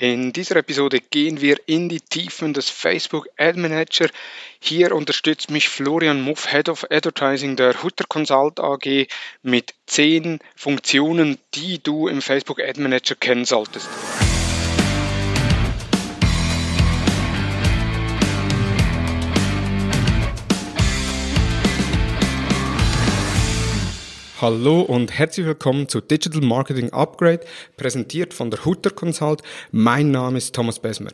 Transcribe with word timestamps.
In 0.00 0.32
dieser 0.32 0.54
Episode 0.54 1.00
gehen 1.00 1.40
wir 1.40 1.56
in 1.66 1.88
die 1.88 2.00
Tiefen 2.00 2.54
des 2.54 2.70
Facebook 2.70 3.26
Ad 3.36 3.58
Manager. 3.58 4.08
Hier 4.60 4.94
unterstützt 4.94 5.50
mich 5.50 5.68
Florian 5.68 6.20
Muff, 6.20 6.52
Head 6.52 6.68
of 6.68 6.86
Advertising 6.88 7.56
der 7.56 7.82
Hutter 7.82 8.04
Consult 8.08 8.60
AG 8.60 9.08
mit 9.42 9.74
zehn 9.86 10.38
Funktionen, 10.54 11.36
die 11.54 11.82
du 11.82 12.06
im 12.06 12.22
Facebook 12.22 12.60
Ad 12.60 12.80
Manager 12.80 13.16
kennen 13.16 13.44
solltest. 13.44 13.88
Hallo 24.40 24.82
und 24.82 25.18
herzlich 25.18 25.46
willkommen 25.46 25.88
zu 25.88 26.00
Digital 26.00 26.42
Marketing 26.42 26.92
Upgrade, 26.92 27.40
präsentiert 27.76 28.32
von 28.32 28.52
der 28.52 28.64
Hutter 28.64 28.90
Consult. 28.90 29.42
Mein 29.72 30.12
Name 30.12 30.38
ist 30.38 30.54
Thomas 30.54 30.78
Besmer. 30.78 31.10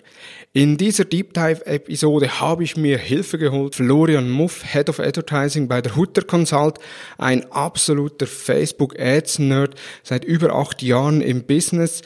In 0.53 0.77
dieser 0.77 1.07
Deep 1.07 1.33
Dive 1.33 1.65
Episode 1.65 2.39
habe 2.41 2.65
ich 2.65 2.77
mir 2.77 2.99
Hilfe 2.99 3.39
geholt. 3.39 3.77
Florian 3.77 4.29
Muff, 4.29 4.63
Head 4.71 4.91
of 4.91 5.01
Advertising 5.01 5.69
bei 5.69 5.81
der 5.81 5.97
Hutter 5.97 6.21
Consult, 6.21 6.77
ein 7.17 7.51
absoluter 7.51 8.27
Facebook 8.27 9.01
Ads 9.01 9.39
Nerd, 9.39 9.75
seit 10.03 10.27
über 10.27 10.53
acht 10.53 10.83
Jahren 10.83 11.23
im 11.23 11.45
Business 11.45 12.03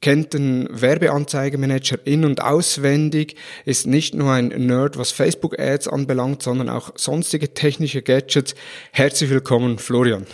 kennt 0.00 0.34
den 0.34 0.68
Werbeanzeigemanager 0.70 1.98
in- 2.04 2.24
und 2.24 2.42
auswendig, 2.42 3.36
ist 3.64 3.86
nicht 3.86 4.14
nur 4.14 4.32
ein 4.32 4.48
Nerd, 4.48 4.98
was 4.98 5.12
Facebook-Ads 5.12 5.86
anbelangt, 5.88 6.42
sondern 6.42 6.68
auch 6.68 6.90
sonstige 6.96 7.54
technische 7.54 8.02
Gadgets. 8.02 8.56
Herzlich 8.92 9.30
willkommen, 9.30 9.78
Florian. 9.78 10.26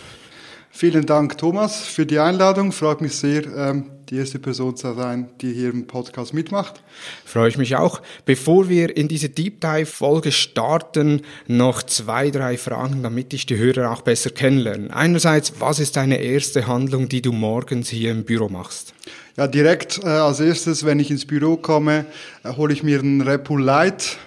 Vielen 0.75 1.05
Dank, 1.05 1.37
Thomas, 1.37 1.85
für 1.85 2.07
die 2.07 2.17
Einladung. 2.17 2.71
Freut 2.71 2.99
mich 2.99 3.15
sehr, 3.15 3.45
ähm, 3.55 3.91
die 4.09 4.17
erste 4.17 4.39
Person 4.39 4.75
zu 4.75 4.95
sein, 4.95 5.29
die 5.39 5.53
hier 5.53 5.69
im 5.69 5.85
Podcast 5.85 6.33
mitmacht. 6.33 6.81
Freue 7.23 7.47
ich 7.47 7.59
mich 7.59 7.75
auch. 7.75 8.01
Bevor 8.25 8.69
wir 8.69 8.97
in 8.97 9.07
diese 9.07 9.29
Deep 9.29 9.61
Dive 9.61 9.85
Folge 9.85 10.31
starten, 10.31 11.21
noch 11.45 11.83
zwei, 11.83 12.31
drei 12.31 12.57
Fragen, 12.57 13.03
damit 13.03 13.35
ich 13.35 13.45
die 13.45 13.55
Hörer 13.55 13.91
auch 13.91 14.01
besser 14.01 14.31
kennenlerne. 14.31 14.93
Einerseits, 14.95 15.53
was 15.59 15.79
ist 15.79 15.95
deine 15.95 16.17
erste 16.17 16.65
Handlung, 16.65 17.07
die 17.07 17.21
du 17.21 17.33
morgens 17.33 17.89
hier 17.89 18.09
im 18.09 18.23
Büro 18.23 18.49
machst? 18.49 18.95
Ja, 19.37 19.45
direkt 19.45 20.03
äh, 20.03 20.07
als 20.07 20.39
erstes, 20.39 20.83
wenn 20.83 20.99
ich 20.99 21.11
ins 21.11 21.25
Büro 21.25 21.55
komme, 21.55 22.07
äh, 22.43 22.51
hole 22.55 22.73
ich 22.73 22.81
mir 22.81 22.99
einen 22.99 23.21
Repul 23.21 23.61
Light 23.61 24.17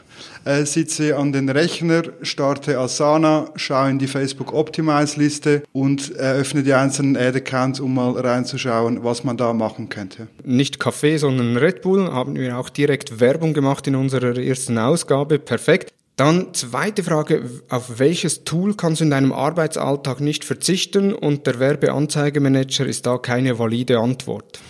äh, 0.46 0.64
sitze 0.64 1.16
an 1.16 1.32
den 1.32 1.48
Rechner, 1.48 2.02
starte 2.22 2.78
Asana, 2.78 3.50
schaue 3.56 3.90
in 3.90 3.98
die 3.98 4.06
Facebook 4.06 4.52
Optimize 4.52 5.18
Liste 5.18 5.64
und 5.72 6.14
eröffne 6.14 6.62
die 6.62 6.72
einzelnen 6.72 7.16
Ad 7.16 7.36
Accounts, 7.36 7.80
um 7.80 7.94
mal 7.94 8.12
reinzuschauen, 8.12 9.02
was 9.02 9.24
man 9.24 9.36
da 9.36 9.52
machen 9.52 9.88
könnte. 9.88 10.28
Nicht 10.44 10.78
Kaffee, 10.78 11.16
sondern 11.16 11.56
Red 11.56 11.82
Bull 11.82 12.12
haben 12.12 12.36
wir 12.36 12.58
auch 12.58 12.68
direkt 12.68 13.18
Werbung 13.18 13.54
gemacht 13.54 13.86
in 13.88 13.96
unserer 13.96 14.38
ersten 14.38 14.78
Ausgabe. 14.78 15.40
Perfekt. 15.40 15.92
Dann 16.14 16.54
zweite 16.54 17.02
Frage, 17.02 17.42
auf 17.68 17.98
welches 17.98 18.44
Tool 18.44 18.74
kannst 18.74 19.00
du 19.00 19.04
in 19.04 19.10
deinem 19.10 19.32
Arbeitsalltag 19.32 20.20
nicht 20.20 20.44
verzichten 20.44 21.12
und 21.12 21.46
der 21.46 21.58
Werbeanzeigemanager 21.58 22.86
ist 22.86 23.04
da 23.04 23.18
keine 23.18 23.58
valide 23.58 23.98
Antwort? 23.98 24.60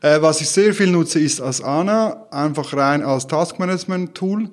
Äh, 0.00 0.22
was 0.22 0.40
ich 0.40 0.48
sehr 0.48 0.74
viel 0.74 0.88
nutze, 0.88 1.20
ist 1.20 1.40
Asana, 1.40 2.26
einfach 2.30 2.74
rein 2.74 3.04
als 3.04 3.28
Taskmanagement-Tool 3.28 4.48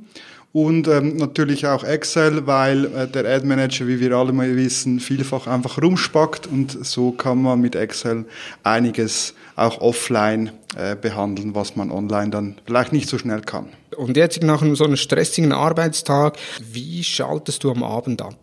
und 0.52 0.88
ähm, 0.88 1.17
natürlich 1.17 1.67
auch 1.67 1.83
Excel, 1.83 2.47
weil 2.47 2.86
äh, 2.86 3.08
der 3.08 3.25
Ad 3.25 3.45
Manager, 3.45 3.88
wie 3.88 4.00
wir 4.00 4.14
alle 4.14 4.33
mal 4.33 4.55
wissen, 4.55 5.00
vielfach 5.00 5.45
einfach 5.45 5.81
rumspackt 5.81 6.47
und 6.47 6.86
so 6.86 7.11
kann 7.11 7.42
man 7.42 7.61
mit 7.61 7.75
Excel 7.75 8.25
einiges 8.64 9.36
auch 9.55 9.80
offline 9.81 10.52
äh, 10.75 10.95
behandeln, 10.95 11.53
was 11.53 11.75
man 11.75 11.92
online 11.92 12.31
dann 12.31 12.55
vielleicht 12.66 12.94
nicht 12.94 13.09
so 13.09 13.17
schnell 13.17 13.42
kann. 13.42 13.67
Und 13.95 14.17
jetzt 14.17 14.42
nach 14.42 14.64
so 14.73 14.86
einem 14.86 14.95
stressigen 14.95 15.52
Arbeitstag, 15.52 16.38
wie 16.72 17.03
schaltest 17.03 17.64
du 17.64 17.72
am 17.72 17.83
Abend 17.83 18.22
ab? 18.22 18.36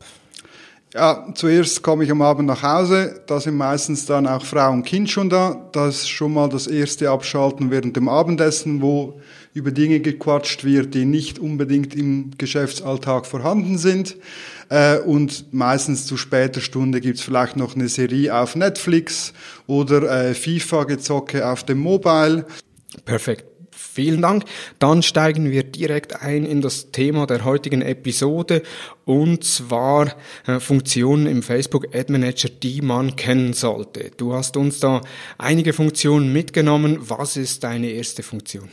Ja, 0.94 1.26
zuerst 1.34 1.82
komme 1.82 2.04
ich 2.04 2.10
am 2.10 2.22
Abend 2.22 2.46
nach 2.46 2.62
Hause, 2.62 3.20
da 3.26 3.40
sind 3.40 3.56
meistens 3.56 4.06
dann 4.06 4.26
auch 4.26 4.44
Frau 4.44 4.70
und 4.70 4.84
Kind 4.84 5.10
schon 5.10 5.28
da. 5.28 5.68
Das 5.72 5.96
ist 5.96 6.08
schon 6.08 6.32
mal 6.32 6.48
das 6.48 6.68
erste 6.68 7.10
Abschalten 7.10 7.70
während 7.70 7.96
dem 7.96 8.08
Abendessen, 8.08 8.80
wo 8.80 9.20
über 9.52 9.72
Dinge 9.72 10.00
gequatscht 10.00 10.64
wird, 10.64 10.94
die 10.94 11.04
nicht 11.04 11.38
unbedingt 11.38 11.94
im 11.94 12.30
Geschäftsalltag 12.38 13.26
vorhanden 13.26 13.78
sind. 13.78 14.16
Äh, 14.68 14.98
und 14.98 15.52
meistens 15.52 16.06
zu 16.06 16.16
später 16.16 16.60
Stunde 16.60 17.00
gibt's 17.00 17.22
vielleicht 17.22 17.56
noch 17.56 17.74
eine 17.74 17.88
Serie 17.88 18.34
auf 18.34 18.54
Netflix 18.54 19.32
oder 19.66 20.28
äh, 20.28 20.34
FIFA-Gezocke 20.34 21.48
auf 21.48 21.64
dem 21.64 21.78
Mobile. 21.78 22.46
Perfekt. 23.04 23.55
Vielen 23.96 24.20
Dank. 24.20 24.44
Dann 24.78 25.02
steigen 25.02 25.50
wir 25.50 25.62
direkt 25.62 26.20
ein 26.20 26.44
in 26.44 26.60
das 26.60 26.90
Thema 26.90 27.26
der 27.26 27.46
heutigen 27.46 27.80
Episode 27.80 28.62
und 29.06 29.42
zwar 29.42 30.14
äh, 30.46 30.60
Funktionen 30.60 31.24
im 31.24 31.42
Facebook 31.42 31.86
Ad 31.94 32.12
Manager, 32.12 32.50
die 32.50 32.82
man 32.82 33.16
kennen 33.16 33.54
sollte. 33.54 34.10
Du 34.18 34.34
hast 34.34 34.58
uns 34.58 34.80
da 34.80 35.00
einige 35.38 35.72
Funktionen 35.72 36.30
mitgenommen. 36.30 36.98
Was 37.08 37.38
ist 37.38 37.64
deine 37.64 37.88
erste 37.88 38.22
Funktion? 38.22 38.68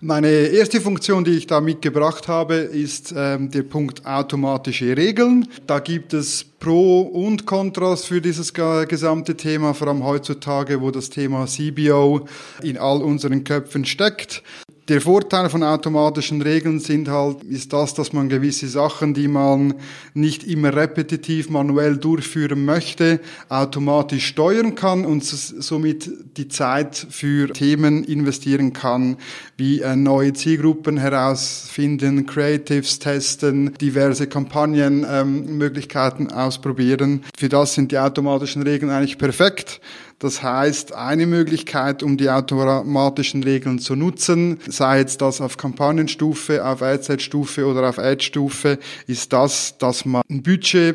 Meine 0.00 0.28
erste 0.28 0.80
Funktion, 0.80 1.24
die 1.24 1.32
ich 1.32 1.46
da 1.46 1.60
mitgebracht 1.60 2.26
habe, 2.26 2.54
ist 2.54 3.14
ähm, 3.16 3.50
der 3.50 3.62
Punkt 3.62 4.04
automatische 4.04 4.96
Regeln. 4.96 5.46
Da 5.66 5.78
gibt 5.78 6.12
es 6.12 6.44
Pro 6.44 7.02
und 7.02 7.46
Kontras 7.46 8.04
für 8.04 8.20
dieses 8.20 8.52
gesamte 8.52 9.36
Thema, 9.36 9.74
vor 9.74 9.88
allem 9.88 10.04
heutzutage, 10.04 10.80
wo 10.80 10.90
das 10.90 11.10
Thema 11.10 11.46
CBO 11.46 12.26
in 12.62 12.78
all 12.78 13.00
unseren 13.02 13.44
Köpfen 13.44 13.84
steckt. 13.84 14.42
Der 14.92 15.00
Vorteil 15.00 15.48
von 15.48 15.62
automatischen 15.62 16.42
Regeln 16.42 16.78
sind 16.78 17.08
halt, 17.08 17.42
ist 17.44 17.72
das, 17.72 17.94
dass 17.94 18.12
man 18.12 18.28
gewisse 18.28 18.68
Sachen, 18.68 19.14
die 19.14 19.26
man 19.26 19.72
nicht 20.12 20.44
immer 20.44 20.76
repetitiv 20.76 21.48
manuell 21.48 21.96
durchführen 21.96 22.66
möchte, 22.66 23.18
automatisch 23.48 24.26
steuern 24.26 24.74
kann 24.74 25.06
und 25.06 25.24
somit 25.24 26.10
die 26.36 26.48
Zeit 26.48 27.06
für 27.08 27.50
Themen 27.54 28.04
investieren 28.04 28.74
kann, 28.74 29.16
wie 29.56 29.80
äh, 29.80 29.96
neue 29.96 30.34
Zielgruppen 30.34 30.98
herausfinden, 30.98 32.26
Creatives 32.26 32.98
testen, 32.98 33.72
diverse 33.80 34.26
Kampagnenmöglichkeiten 34.26 36.28
ähm, 36.30 36.36
ausprobieren. 36.36 37.24
Für 37.34 37.48
das 37.48 37.72
sind 37.72 37.92
die 37.92 37.98
automatischen 37.98 38.60
Regeln 38.60 38.92
eigentlich 38.92 39.16
perfekt. 39.16 39.80
Das 40.22 40.40
heißt, 40.40 40.94
eine 40.94 41.26
Möglichkeit, 41.26 42.04
um 42.04 42.16
die 42.16 42.30
automatischen 42.30 43.42
Regeln 43.42 43.80
zu 43.80 43.96
nutzen, 43.96 44.60
sei 44.68 45.00
jetzt 45.00 45.20
das 45.20 45.40
auf 45.40 45.56
Kampagnenstufe, 45.56 46.64
auf 46.64 46.80
Adset-Stufe 46.80 47.66
oder 47.66 47.88
auf 47.88 47.98
Ad-Stufe, 47.98 48.78
ist 49.08 49.32
das, 49.32 49.76
dass 49.78 50.04
man 50.04 50.22
ein 50.30 50.44
Budget 50.44 50.94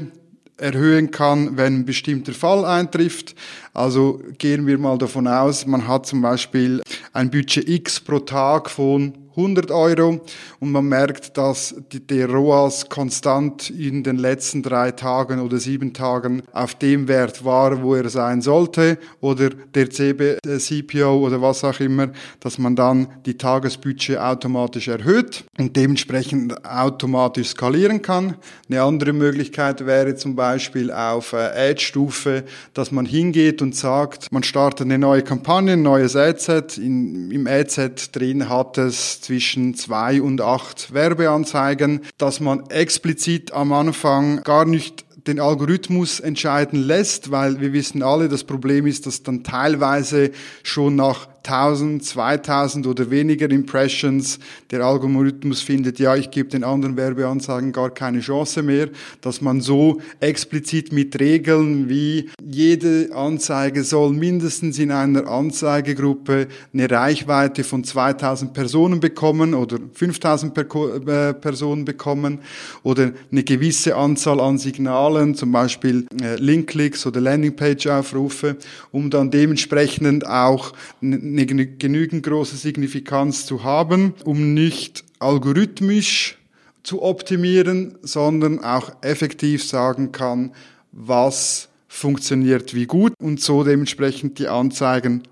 erhöhen 0.56 1.12
kann, 1.12 1.58
wenn 1.58 1.80
ein 1.80 1.86
bestimmter 1.86 2.32
Fall 2.32 2.64
eintrifft. 2.64 3.36
Also 3.74 4.22
gehen 4.38 4.66
wir 4.66 4.78
mal 4.78 4.98
davon 4.98 5.28
aus, 5.28 5.66
man 5.66 5.90
hat 5.90 6.06
zum 6.06 6.22
Beispiel 6.22 6.82
ein 7.12 7.30
Budget 7.30 7.68
X 7.68 8.00
pro 8.00 8.20
Tag 8.20 8.70
von 8.70 9.27
100 9.38 9.70
Euro 9.70 10.20
und 10.60 10.72
man 10.72 10.86
merkt, 10.86 11.38
dass 11.38 11.76
der 11.92 12.28
ROAS 12.28 12.90
konstant 12.90 13.70
in 13.70 14.04
den 14.04 14.18
letzten 14.18 14.64
drei 14.64 14.92
Tagen 14.92 15.40
oder 15.40 15.60
sieben 15.60 15.94
Tagen 15.94 16.42
auf 16.52 16.74
dem 16.74 17.08
Wert 17.08 17.46
war, 17.46 17.84
wo 17.84 17.94
er 17.94 18.10
sein 18.10 18.42
sollte 18.42 18.98
oder 19.22 19.52
der 19.52 19.92
CB, 19.92 20.38
der 20.44 20.58
CPO 20.58 21.26
oder 21.26 21.40
was 21.40 21.64
auch 21.64 21.80
immer, 21.80 22.10
dass 22.40 22.58
man 22.58 22.76
dann 22.76 23.08
die 23.26 23.38
Tagesbudget 23.38 24.18
automatisch 24.18 24.88
erhöht 24.88 25.46
und 25.60 25.76
dementsprechend 25.76 26.66
automatisch 26.66 27.50
skalieren 27.50 28.02
kann. 28.02 28.36
Eine 28.70 28.82
andere 28.82 29.14
Möglichkeit 29.14 29.86
wäre 29.86 30.16
zum 30.16 30.36
Beispiel 30.36 30.92
auf 30.92 31.34
äh, 31.34 31.70
Ad-Stufe, 31.72 32.44
dass 32.74 32.92
man 32.92 33.06
hingeht 33.06 33.62
und 33.62 33.76
sagt, 33.76 34.32
man 34.32 34.42
startet 34.44 34.88
eine 34.88 34.98
neue 34.98 35.22
Kampagne, 35.22 35.74
ein 35.74 35.84
neues 35.84 36.16
Adset. 36.16 36.80
In, 36.80 37.30
Im 37.30 37.46
Adset 37.46 38.16
drin 38.16 38.50
hat 38.50 38.80
es 38.80 39.22
zwischen 39.28 39.76
zwei 39.76 40.22
und 40.22 40.40
acht 40.40 40.94
Werbeanzeigen, 40.94 42.00
dass 42.18 42.40
man 42.40 42.70
explizit 42.70 43.52
am 43.52 43.74
Anfang 43.74 44.42
gar 44.44 44.64
nicht 44.64 45.04
den 45.28 45.42
Algorithmus 45.42 46.22
entscheiden 46.22 46.82
lässt, 46.82 47.30
weil 47.30 47.60
wir 47.60 47.74
wissen 47.74 48.04
alle, 48.04 48.30
das 48.30 48.46
Problem 48.46 48.88
ist, 48.88 49.06
dass 49.06 49.24
dann 49.24 49.44
teilweise 49.44 50.32
schon 50.64 50.96
nach 50.96 51.28
1000, 51.48 52.04
2000 52.04 52.88
oder 52.88 53.10
weniger 53.10 53.50
Impressions. 53.50 54.40
Der 54.70 54.82
Algorithmus 54.82 55.62
findet, 55.62 55.98
ja, 56.00 56.16
ich 56.16 56.30
gebe 56.30 56.50
den 56.50 56.64
anderen 56.64 56.98
Werbeanzeigen 56.98 57.72
gar 57.72 57.90
keine 57.90 58.20
Chance 58.20 58.64
mehr, 58.64 58.90
dass 59.22 59.42
man 59.42 59.62
so 59.62 60.02
explizit 60.20 60.92
mit 60.92 61.20
Regeln 61.20 61.90
wie 61.90 62.30
jede 62.44 63.10
Anzeige 63.14 63.84
soll 63.84 64.12
mindestens 64.12 64.78
in 64.80 64.92
einer 64.92 65.28
Anzeigegruppe 65.28 66.48
eine 66.74 66.90
Reichweite 66.90 67.64
von 67.64 67.84
2000 67.84 68.54
Personen 68.54 69.00
bekommen 69.00 69.54
oder 69.54 69.78
5000 69.94 70.58
äh, 70.58 71.34
Personen 71.34 71.86
bekommen 71.86 72.40
oder 72.84 73.12
eine 73.32 73.44
gewisse 73.44 73.96
Anzahl 73.96 74.40
an 74.40 74.58
Signalen, 74.58 75.36
zum 75.36 75.52
Beispiel 75.52 76.08
äh, 76.22 76.36
Linkklicks 76.36 77.06
oder 77.06 77.22
Landingpage-Aufrufe, 77.22 78.58
um 78.92 79.10
dann 79.10 79.32
dementsprechend 79.32 80.26
auch 80.26 80.74
eine 81.02 81.37
eine 81.40 81.46
genügend 81.46 82.24
große 82.24 82.58
Signifikanz 82.58 83.46
zu 83.46 83.64
haben, 83.64 84.14
um 84.24 84.54
nicht 84.54 85.04
algorithmisch 85.20 86.38
zu 86.84 87.02
optimieren, 87.02 87.98
sondern 88.02 88.64
auch 88.64 88.92
effektiv 89.02 89.64
sagen 89.64 90.12
kann, 90.12 90.52
was 90.92 91.70
funktioniert 91.88 92.74
wie 92.74 92.86
gut 92.86 93.14
und 93.22 93.42
so 93.42 93.64
dementsprechend 93.64 94.40
die 94.40 94.48
Anzeigen 94.48 95.24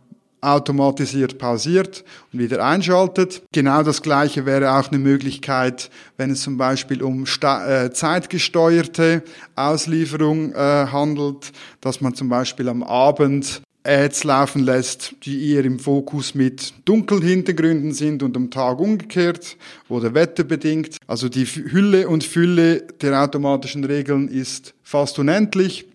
automatisiert 0.45 1.39
pausiert 1.39 2.03
und 2.31 2.39
wieder 2.39 2.63
einschaltet. 2.63 3.41
Genau 3.51 3.81
das 3.81 4.01
Gleiche 4.01 4.45
wäre 4.45 4.73
auch 4.77 4.89
eine 4.89 4.99
Möglichkeit, 4.99 5.89
wenn 6.17 6.29
es 6.29 6.41
zum 6.41 6.57
Beispiel 6.57 7.01
um 7.01 7.23
äh, 7.23 7.89
zeitgesteuerte 7.91 9.23
Auslieferung 9.55 10.53
äh, 10.53 10.57
handelt, 10.57 11.51
dass 11.81 11.99
man 11.99 12.13
zum 12.13 12.29
Beispiel 12.29 12.69
am 12.69 12.83
Abend 12.83 13.61
Ads 13.85 14.23
laufen 14.23 14.63
lässt, 14.63 15.15
die 15.23 15.51
eher 15.51 15.63
im 15.65 15.79
Fokus 15.79 16.35
mit 16.35 16.73
dunklen 16.85 17.21
Hintergründen 17.21 17.93
sind 17.93 18.23
und 18.23 18.35
am 18.35 18.51
Tag 18.51 18.79
umgekehrt 18.79 19.57
oder 19.89 20.13
wetterbedingt. 20.13 20.97
Also 21.07 21.29
die 21.29 21.45
Hülle 21.45 22.07
und 22.07 22.23
Fülle 22.23 22.81
der 23.01 23.21
automatischen 23.21 23.83
Regeln 23.83 24.27
ist 24.27 24.73
fast 24.83 25.19
unendlich. 25.19 25.85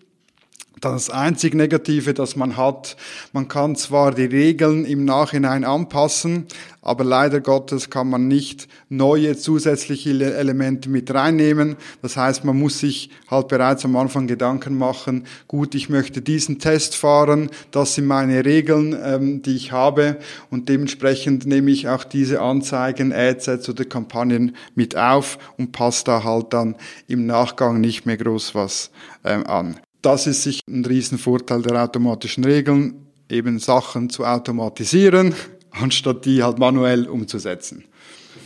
Das 0.81 1.11
einzig 1.11 1.53
Negative, 1.53 2.15
das 2.15 2.35
man 2.35 2.57
hat, 2.57 2.97
man 3.33 3.47
kann 3.47 3.75
zwar 3.75 4.15
die 4.15 4.25
Regeln 4.25 4.83
im 4.83 5.05
Nachhinein 5.05 5.63
anpassen, 5.63 6.47
aber 6.81 7.03
leider 7.03 7.39
Gottes 7.39 7.91
kann 7.91 8.09
man 8.09 8.27
nicht 8.27 8.67
neue 8.89 9.37
zusätzliche 9.37 10.09
Elemente 10.09 10.89
mit 10.89 11.13
reinnehmen. 11.13 11.75
Das 12.01 12.17
heißt, 12.17 12.45
man 12.45 12.57
muss 12.57 12.79
sich 12.79 13.11
halt 13.29 13.49
bereits 13.49 13.85
am 13.85 13.95
Anfang 13.95 14.25
Gedanken 14.25 14.75
machen, 14.75 15.25
gut, 15.47 15.75
ich 15.75 15.89
möchte 15.89 16.23
diesen 16.23 16.57
Test 16.57 16.95
fahren, 16.95 17.51
das 17.69 17.93
sind 17.93 18.07
meine 18.07 18.43
Regeln, 18.43 18.97
ähm, 19.03 19.43
die 19.43 19.55
ich 19.55 19.71
habe 19.71 20.17
und 20.49 20.67
dementsprechend 20.67 21.45
nehme 21.45 21.69
ich 21.69 21.89
auch 21.89 22.03
diese 22.03 22.41
Anzeigen, 22.41 23.13
Adsets 23.13 23.69
oder 23.69 23.85
Kampagnen 23.85 24.55
mit 24.73 24.97
auf 24.97 25.37
und 25.59 25.73
passe 25.73 26.05
da 26.05 26.23
halt 26.23 26.53
dann 26.53 26.75
im 27.07 27.27
Nachgang 27.27 27.79
nicht 27.79 28.07
mehr 28.07 28.17
groß 28.17 28.55
was 28.55 28.89
ähm, 29.23 29.45
an. 29.45 29.79
Das 30.01 30.25
ist 30.25 30.43
sicher 30.43 30.61
ein 30.67 30.83
Riesenvorteil 30.83 31.61
der 31.61 31.83
automatischen 31.83 32.43
Regeln, 32.43 33.05
eben 33.29 33.59
Sachen 33.59 34.09
zu 34.09 34.25
automatisieren, 34.25 35.35
anstatt 35.71 36.25
die 36.25 36.41
halt 36.41 36.57
manuell 36.57 37.07
umzusetzen. 37.07 37.85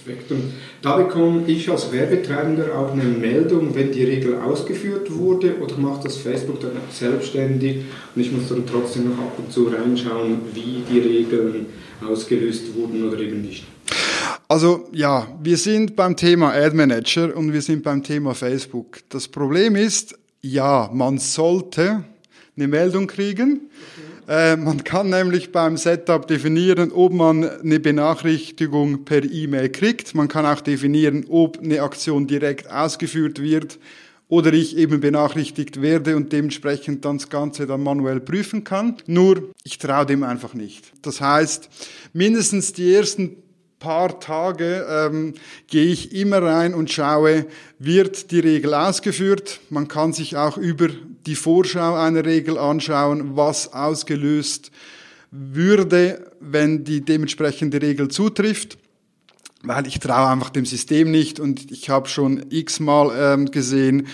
Perfekt. 0.04 0.32
Und 0.32 0.54
da 0.82 0.98
bekomme 0.98 1.48
ich 1.48 1.70
als 1.70 1.92
Werbetreibender 1.92 2.78
auch 2.78 2.92
eine 2.92 3.06
Meldung, 3.06 3.74
wenn 3.74 3.92
die 3.92 4.04
Regel 4.04 4.36
ausgeführt 4.36 5.12
wurde, 5.16 5.60
oder 5.60 5.78
macht 5.78 6.06
das 6.06 6.18
Facebook 6.18 6.60
dann 6.60 6.72
selbstständig 6.92 7.86
und 8.14 8.22
ich 8.22 8.32
muss 8.32 8.50
dann 8.50 8.68
trotzdem 8.68 9.10
noch 9.10 9.18
ab 9.18 9.34
und 9.38 9.52
zu 9.52 9.66
reinschauen, 9.66 10.42
wie 10.54 10.84
die 10.92 11.00
Regeln 11.00 11.68
ausgelöst 12.08 12.76
wurden 12.76 13.08
oder 13.08 13.20
eben 13.20 13.42
nicht. 13.42 13.66
Also 14.48 14.88
ja, 14.92 15.28
wir 15.42 15.58
sind 15.58 15.96
beim 15.96 16.16
Thema 16.16 16.52
Ad 16.52 16.76
Manager 16.76 17.36
und 17.36 17.52
wir 17.52 17.62
sind 17.62 17.82
beim 17.82 18.04
Thema 18.04 18.36
Facebook. 18.36 19.00
Das 19.10 19.28
Problem 19.28 19.76
ist, 19.76 20.16
ja, 20.46 20.92
man 20.94 21.18
sollte 21.18 22.04
eine 22.56 22.68
Meldung 22.68 23.08
kriegen. 23.08 23.62
Äh, 24.28 24.56
man 24.56 24.84
kann 24.84 25.10
nämlich 25.10 25.52
beim 25.52 25.76
Setup 25.76 26.28
definieren, 26.28 26.92
ob 26.92 27.14
man 27.14 27.44
eine 27.44 27.80
Benachrichtigung 27.80 29.06
per 29.06 29.24
E-Mail 29.24 29.70
kriegt. 29.70 30.14
Man 30.14 30.28
kann 30.28 30.46
auch 30.46 30.62
definieren, 30.62 31.26
ob 31.30 31.60
eine 31.60 31.82
Aktion 31.82 32.28
direkt 32.28 32.70
ausgeführt 32.70 33.42
wird 33.42 33.80
oder 34.28 34.54
ich 34.54 34.78
eben 34.78 35.00
benachrichtigt 35.00 35.82
werde 35.82 36.16
und 36.16 36.32
dementsprechend 36.32 37.06
dann 37.06 37.18
das 37.18 37.30
Ganze 37.30 37.66
dann 37.66 37.82
manuell 37.82 38.20
prüfen 38.20 38.64
kann. 38.64 38.98
Nur, 39.08 39.50
ich 39.64 39.78
traue 39.78 40.06
dem 40.06 40.24
einfach 40.24 40.54
nicht. 40.54 40.92
Das 41.02 41.22
heißt, 41.22 41.70
mindestens 42.14 42.74
die 42.74 42.94
ersten 42.94 43.38
paar 43.80 44.20
Tage 44.20 44.86
ähm, 44.90 45.34
gehe 45.68 45.86
ich 45.86 46.14
immer 46.14 46.42
rein 46.42 46.74
und 46.74 46.92
schaue, 46.92 47.46
wird 47.80 48.32
die 48.32 48.40
Regel 48.40 48.74
ausgeführt. 48.74 49.60
Man 49.70 49.88
kann 49.88 50.14
sich 50.14 50.38
auch 50.38 50.58
über 50.58 50.90
die 51.26 51.36
Vorschau 51.36 51.96
einer 51.96 52.26
Regel 52.26 52.58
anschauen, 52.58 53.36
was 53.36 53.74
ausgelöst 53.74 54.72
würde, 55.32 56.32
wenn 56.40 56.84
die 56.84 57.02
dementsprechende 57.02 57.82
Regel 57.82 58.08
zutrifft 58.08 58.78
weil 59.68 59.88
ich 59.88 60.00
traue 60.00 60.30
einfach 60.30 60.50
dem 60.50 60.66
System 60.66 61.12
nicht 61.12 61.40
und 61.40 61.72
ich 61.72 61.90
habe 61.90 62.08
schon 62.08 62.46
x-mal 62.50 63.12
ähm, 63.18 63.52
gesehen, 63.52 64.08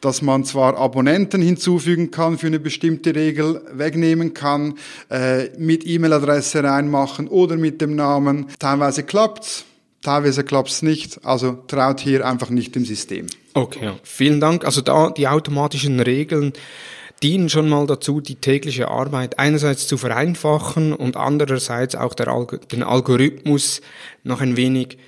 dass 0.00 0.22
man 0.22 0.44
zwar 0.44 0.76
Abonnenten 0.76 1.42
hinzufügen 1.42 2.10
kann 2.10 2.38
für 2.38 2.46
eine 2.46 2.60
bestimmte 2.60 3.14
Regel, 3.14 3.62
wegnehmen 3.72 4.34
kann, 4.34 4.74
äh, 5.10 5.48
mit 5.58 5.86
E-Mail-Adresse 5.86 6.62
reinmachen 6.62 7.28
oder 7.28 7.56
mit 7.56 7.80
dem 7.80 7.94
Namen. 7.94 8.46
Teilweise 8.58 9.02
klappt's, 9.02 9.64
teilweise 10.02 10.44
klappt's 10.44 10.82
nicht. 10.82 11.24
Also 11.24 11.58
traut 11.66 12.00
hier 12.00 12.26
einfach 12.26 12.50
nicht 12.50 12.74
dem 12.74 12.84
System. 12.84 13.26
Okay, 13.54 13.92
vielen 14.02 14.40
Dank. 14.40 14.64
Also 14.64 14.80
da 14.80 15.10
die 15.10 15.26
automatischen 15.26 16.00
Regeln 16.00 16.52
dienen 17.22 17.48
schon 17.48 17.68
mal 17.68 17.86
dazu, 17.86 18.20
die 18.20 18.36
tägliche 18.36 18.88
Arbeit 18.88 19.38
einerseits 19.38 19.88
zu 19.88 19.96
vereinfachen 19.96 20.92
und 20.92 21.16
andererseits 21.16 21.94
auch 21.94 22.14
Alg 22.18 22.68
den 22.68 22.82
Algorithmus 22.82 23.80
noch 24.22 24.40
ein 24.40 24.56
wenig 24.56 24.98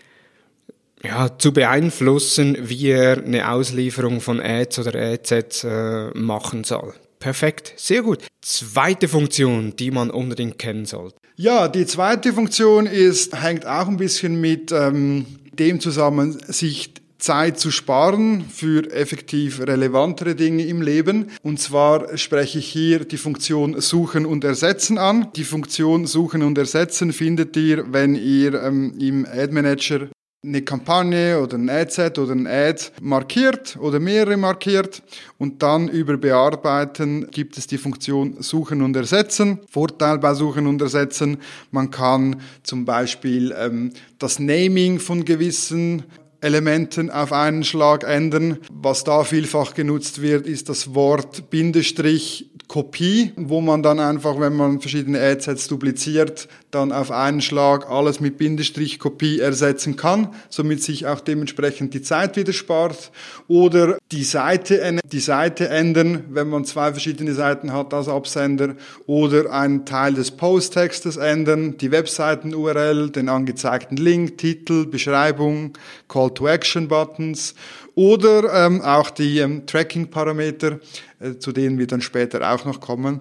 ja, 1.03 1.39
zu 1.39 1.53
beeinflussen, 1.53 2.57
wie 2.61 2.89
er 2.89 3.19
eine 3.19 3.51
Auslieferung 3.51 4.21
von 4.21 4.41
Ads 4.41 4.81
oder 4.81 4.95
Adsets 4.95 5.65
äh, 5.65 6.11
machen 6.15 6.65
soll. 6.65 6.95
Perfekt, 7.19 7.75
sehr 7.77 8.03
gut. 8.03 8.27
Zweite 8.41 9.09
Funktion, 9.09 9.75
die 9.77 9.91
man 9.91 10.11
unbedingt 10.11 10.59
kennen 10.59 10.87
sollte. 10.87 11.17
Ja, 11.37 11.69
die 11.69 11.87
zweite 11.87 12.33
Funktion 12.33 12.87
ist, 12.87 13.43
hängt 13.43 13.67
auch 13.67 13.89
ein 13.89 13.97
bisschen 13.97 14.41
mit 14.41 14.73
ähm, 14.73 15.27
dem 15.59 15.81
zusammen, 15.81 16.39
sich 16.47 16.93
Zeit 17.19 17.61
zu 17.61 17.71
sparen 17.71 18.45
für 18.49 18.91
effektiv 18.93 19.61
relevantere 19.61 20.35
Dinge 20.35 20.65
im 20.65 20.83
Leben. 20.83 21.31
Und 21.43 21.61
zwar 21.61 22.17
spreche 22.17 22.59
ich 22.59 22.69
hier 22.69 23.05
die 23.05 23.19
Funktion 23.19 23.81
Suchen 23.81 24.25
und 24.27 24.43
Ersetzen 24.43 24.99
an. 24.99 25.29
Die 25.37 25.45
Funktion 25.45 26.07
Suchen 26.07 26.43
und 26.43 26.57
Ersetzen 26.57 27.13
findet 27.13 27.57
ihr, 27.57 27.93
wenn 27.93 28.15
ihr 28.15 28.63
ähm, 28.63 28.95
im 28.99 29.27
Ad 29.27 29.53
Manager 29.53 30.09
eine 30.43 30.63
Kampagne 30.63 31.39
oder 31.39 31.59
ein 31.59 31.69
Adset 31.69 32.19
oder 32.19 32.33
ein 32.33 32.47
Ad 32.47 32.83
markiert 33.03 33.77
oder 33.79 34.01
mehrere 34.01 34.39
markiert 34.39 35.03
und 35.37 35.63
dann 35.63 35.89
über 35.89 36.17
Bearbeiten 36.17 37.31
gibt 37.31 37.59
es 37.59 37.67
die 37.67 37.77
Funktion 37.77 38.41
Suchen 38.41 38.81
und 38.81 38.97
Ersetzen. 38.97 39.61
Vorteil 39.71 40.19
bei 40.19 40.33
Suchen 40.33 40.67
und 40.67 40.81
Ersetzen, 40.81 41.39
man 41.71 41.91
kann 41.91 42.41
zum 42.63 42.87
Beispiel 42.87 43.55
ähm, 43.59 43.93
das 44.19 44.39
Naming 44.39 44.99
von 44.99 45.27
gewissen 45.27 46.05
Elementen 46.41 47.11
auf 47.11 47.35
einen 47.35 47.63
Schlag 47.63 48.05
ändern. 48.05 48.59
Was 48.73 49.05
da 49.05 49.25
vielfach 49.25 49.75
genutzt 49.75 50.23
wird, 50.23 50.47
ist 50.47 50.71
das 50.71 50.95
Wort 50.95 51.51
Bindestrich 51.51 52.51
Kopie, 52.67 53.33
wo 53.37 53.61
man 53.61 53.83
dann 53.83 53.99
einfach, 53.99 54.39
wenn 54.39 54.55
man 54.55 54.81
verschiedene 54.81 55.21
Adsets 55.21 55.67
dupliziert, 55.67 56.47
dann 56.71 56.93
auf 56.93 57.11
einen 57.11 57.41
Schlag 57.41 57.91
alles 57.91 58.21
mit 58.21 58.39
Bindestrich 58.39 58.99
Kopie 58.99 59.41
ersetzen 59.41 59.97
kann, 59.97 60.29
somit 60.49 60.83
sich 60.83 61.07
auch 61.07 61.21
dementsprechend 61.21 61.95
die 61.95 62.03
Zeit 62.03 62.37
wieder 62.37 62.53
spart. 62.53 63.11
Oder 63.49 63.99
die 64.13 64.25
Seite, 64.25 65.01
die 65.05 65.21
Seite 65.21 65.69
ändern, 65.69 66.25
wenn 66.31 66.49
man 66.49 66.65
zwei 66.65 66.93
verschiedene 66.93 67.35
Seiten 67.35 67.73
hat 67.73 67.93
als 67.93 68.09
Absender. 68.09 68.77
Oder 69.07 69.53
einen 69.53 69.85
Teil 69.85 70.15
des 70.15 70.31
Posttextes 70.31 71.17
ändern, 71.17 71.77
die 71.79 71.91
Webseiten-URL, 71.91 73.11
den 73.11 73.29
angezeigten 73.29 73.97
Link, 73.97 74.39
Titel, 74.39 74.87
Beschreibung, 74.87 75.73
Call-to-Action-Buttons 76.09 77.55
oder 77.95 78.67
ähm, 78.67 78.81
auch 78.83 79.11
die 79.11 79.39
ähm, 79.41 79.67
Tracking-Parameter, 79.67 80.79
äh, 81.19 81.37
zu 81.39 81.53
denen 81.53 81.79
wir 81.79 81.87
dann 81.87 82.01
später 82.01 82.51
auch 82.53 82.65
noch 82.65 82.81
kommen. 82.81 83.21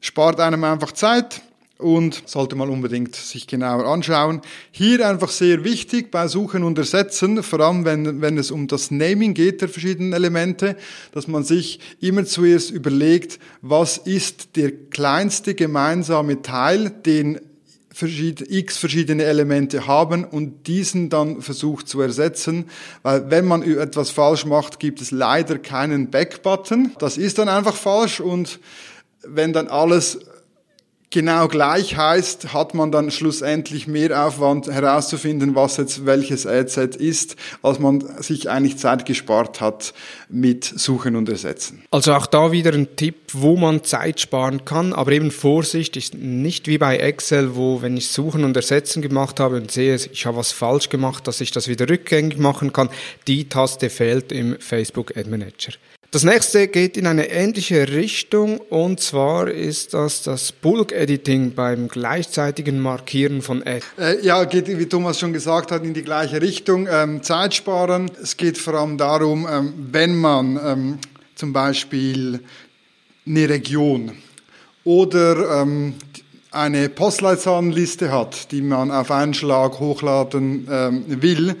Spart 0.00 0.40
einem 0.40 0.64
einfach 0.64 0.92
Zeit 0.92 1.42
und 1.78 2.22
sollte 2.26 2.56
man 2.56 2.70
unbedingt 2.70 3.14
sich 3.16 3.46
genauer 3.46 3.84
anschauen. 3.84 4.40
Hier 4.70 5.06
einfach 5.06 5.30
sehr 5.30 5.64
wichtig 5.64 6.10
bei 6.10 6.26
Suchen 6.28 6.62
und 6.62 6.78
Ersetzen, 6.78 7.42
vor 7.42 7.60
allem 7.60 7.84
wenn, 7.84 8.20
wenn 8.20 8.38
es 8.38 8.50
um 8.50 8.66
das 8.66 8.90
Naming 8.90 9.34
geht 9.34 9.60
der 9.60 9.68
verschiedenen 9.68 10.12
Elemente, 10.12 10.76
dass 11.12 11.28
man 11.28 11.44
sich 11.44 11.80
immer 12.00 12.24
zuerst 12.24 12.70
überlegt, 12.70 13.38
was 13.60 13.98
ist 13.98 14.56
der 14.56 14.72
kleinste 14.72 15.54
gemeinsame 15.54 16.42
Teil, 16.42 16.90
den 16.90 17.40
x 17.98 18.76
verschiedene 18.76 19.24
Elemente 19.24 19.86
haben 19.86 20.24
und 20.24 20.66
diesen 20.66 21.08
dann 21.08 21.40
versucht 21.40 21.88
zu 21.88 22.00
ersetzen, 22.02 22.66
weil 23.02 23.30
wenn 23.30 23.46
man 23.46 23.62
etwas 23.62 24.10
falsch 24.10 24.44
macht, 24.44 24.78
gibt 24.78 25.00
es 25.00 25.10
leider 25.12 25.58
keinen 25.58 26.10
Back-Button. 26.10 26.92
Das 26.98 27.16
ist 27.16 27.38
dann 27.38 27.48
einfach 27.48 27.74
falsch 27.74 28.20
und 28.20 28.60
wenn 29.26 29.54
dann 29.54 29.68
alles 29.68 30.18
genau 31.10 31.48
gleich 31.48 31.96
heißt, 31.96 32.52
hat 32.52 32.74
man 32.74 32.92
dann 32.92 33.10
schlussendlich 33.10 33.86
mehr 33.86 34.26
Aufwand 34.26 34.66
herauszufinden, 34.66 35.54
was 35.54 35.76
jetzt 35.76 36.06
welches 36.06 36.46
Adset 36.46 36.96
ist, 36.96 37.36
als 37.62 37.78
man 37.78 38.04
sich 38.22 38.50
eigentlich 38.50 38.78
Zeit 38.78 39.06
gespart 39.06 39.60
hat 39.60 39.94
mit 40.28 40.64
Suchen 40.64 41.16
und 41.16 41.28
Ersetzen. 41.28 41.82
Also 41.90 42.12
auch 42.14 42.26
da 42.26 42.52
wieder 42.52 42.72
ein 42.72 42.96
Tipp, 42.96 43.16
wo 43.32 43.56
man 43.56 43.84
Zeit 43.84 44.20
sparen 44.20 44.64
kann, 44.64 44.92
aber 44.92 45.12
eben 45.12 45.30
Vorsicht 45.30 45.96
ist 45.96 46.14
nicht 46.14 46.68
wie 46.68 46.78
bei 46.78 46.98
Excel, 46.98 47.56
wo 47.56 47.82
wenn 47.82 47.96
ich 47.96 48.08
Suchen 48.08 48.44
und 48.44 48.56
Ersetzen 48.56 49.02
gemacht 49.02 49.40
habe 49.40 49.56
und 49.56 49.70
sehe, 49.70 49.94
ich 49.94 50.26
habe 50.26 50.36
was 50.36 50.52
falsch 50.52 50.88
gemacht, 50.88 51.26
dass 51.26 51.40
ich 51.40 51.50
das 51.50 51.68
wieder 51.68 51.88
rückgängig 51.88 52.38
machen 52.38 52.72
kann, 52.72 52.88
die 53.26 53.48
Taste 53.48 53.90
fehlt 53.90 54.32
im 54.32 54.58
Facebook 54.58 55.16
Ad 55.16 55.28
Manager. 55.30 55.72
Das 56.12 56.22
nächste 56.22 56.68
geht 56.68 56.96
in 56.96 57.06
eine 57.06 57.28
ähnliche 57.28 57.88
Richtung 57.88 58.58
und 58.58 59.00
zwar 59.00 59.48
ist 59.48 59.92
das 59.92 60.22
das 60.22 60.52
Bulk 60.52 60.92
Editing 60.92 61.54
beim 61.54 61.88
gleichzeitigen 61.88 62.80
Markieren 62.80 63.42
von 63.42 63.62
Ads. 63.66 63.84
Äh, 63.98 64.24
ja, 64.24 64.44
geht, 64.44 64.68
wie 64.68 64.86
Thomas 64.86 65.18
schon 65.18 65.32
gesagt 65.32 65.72
hat, 65.72 65.84
in 65.84 65.94
die 65.94 66.02
gleiche 66.02 66.40
Richtung. 66.40 66.86
Ähm, 66.90 67.22
Zeit 67.22 67.54
sparen. 67.54 68.10
Es 68.22 68.36
geht 68.36 68.56
vor 68.56 68.74
allem 68.74 68.98
darum, 68.98 69.48
ähm, 69.50 69.74
wenn 69.90 70.16
man 70.16 70.60
ähm, 70.64 70.98
zum 71.34 71.52
Beispiel 71.52 72.40
eine 73.26 73.48
Region 73.48 74.12
oder 74.84 75.62
ähm, 75.62 75.94
eine 76.52 76.88
Postleitzahlenliste 76.88 78.12
hat, 78.12 78.52
die 78.52 78.62
man 78.62 78.90
auf 78.90 79.10
einen 79.10 79.34
Schlag 79.34 79.80
hochladen 79.80 80.68
ähm, 80.70 81.22
will, 81.22 81.56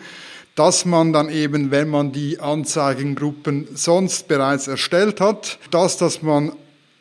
dass 0.56 0.86
man 0.86 1.12
dann 1.12 1.28
eben, 1.28 1.70
wenn 1.70 1.88
man 1.88 2.10
die 2.12 2.40
Anzeigengruppen 2.40 3.68
sonst 3.74 4.26
bereits 4.26 4.66
erstellt 4.66 5.20
hat, 5.20 5.58
dass, 5.70 5.98
dass 5.98 6.22
man 6.22 6.52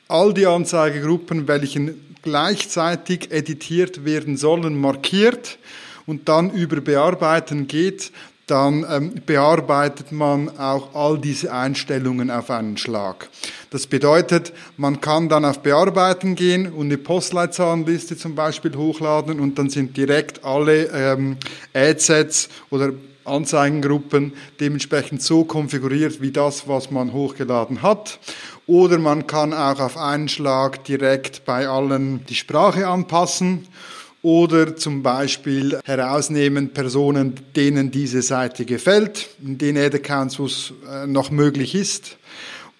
all 0.07 0.33
die 0.33 0.45
Anzeigegruppen, 0.45 1.47
welchen 1.47 2.15
gleichzeitig 2.21 3.31
editiert 3.31 4.03
werden 4.03 4.35
sollen, 4.35 4.79
markiert 4.79 5.57
und 6.05 6.27
dann 6.27 6.51
über 6.51 6.81
Bearbeiten 6.81 7.67
geht, 7.67 8.12
dann 8.47 8.85
ähm, 8.88 9.13
bearbeitet 9.25 10.12
man 10.12 10.50
auch 10.59 10.93
all 10.93 11.17
diese 11.17 11.51
Einstellungen 11.51 12.29
auf 12.29 12.51
einen 12.51 12.77
Schlag. 12.77 13.29
Das 13.71 13.88
bedeutet, 13.88 14.53
man 14.77 15.01
kann 15.01 15.29
dann 15.29 15.45
auf 15.45 15.59
Bearbeiten 15.59 16.35
gehen 16.35 16.71
und 16.71 16.88
eine 16.88 16.97
Postleitzahlenliste 16.97 18.17
zum 18.17 18.35
Beispiel 18.35 18.75
hochladen 18.75 19.39
und 19.39 19.57
dann 19.57 19.69
sind 19.69 19.97
direkt 19.97 20.43
alle 20.43 20.85
ähm, 20.93 21.38
Adsets 21.74 22.50
oder 22.69 22.93
Anzeigengruppen 23.25 24.34
dementsprechend 24.60 25.22
so 25.22 25.44
konfiguriert 25.44 26.22
wie 26.22 26.32
das, 26.32 26.67
was 26.67 26.91
man 26.91 27.13
hochgeladen 27.13 27.82
hat. 27.82 28.20
Oder 28.67 28.98
man 28.98 29.27
kann 29.27 29.53
auch 29.53 29.79
auf 29.79 29.98
einen 29.98 30.27
Schlag 30.27 30.84
direkt 30.86 31.46
bei 31.46 31.67
allen 31.67 32.25
die 32.25 32.36
Sprache 32.36 32.88
anpassen 32.88 33.67
oder 34.25 34.75
zum 34.75 35.03
Beispiel 35.03 35.79
herausnehmen 35.86 36.74
Personen, 36.74 37.36
denen 37.55 37.91
diese 37.91 38.24
Seite 38.24 38.65
gefällt, 38.65 39.27
in 39.44 39.60
den 39.60 39.77
Ad-Accounts, 39.77 40.39
wo 40.39 40.46
es 40.46 40.74
äh, 40.91 41.05
noch 41.05 41.29
möglich 41.29 41.75
ist. 41.75 42.17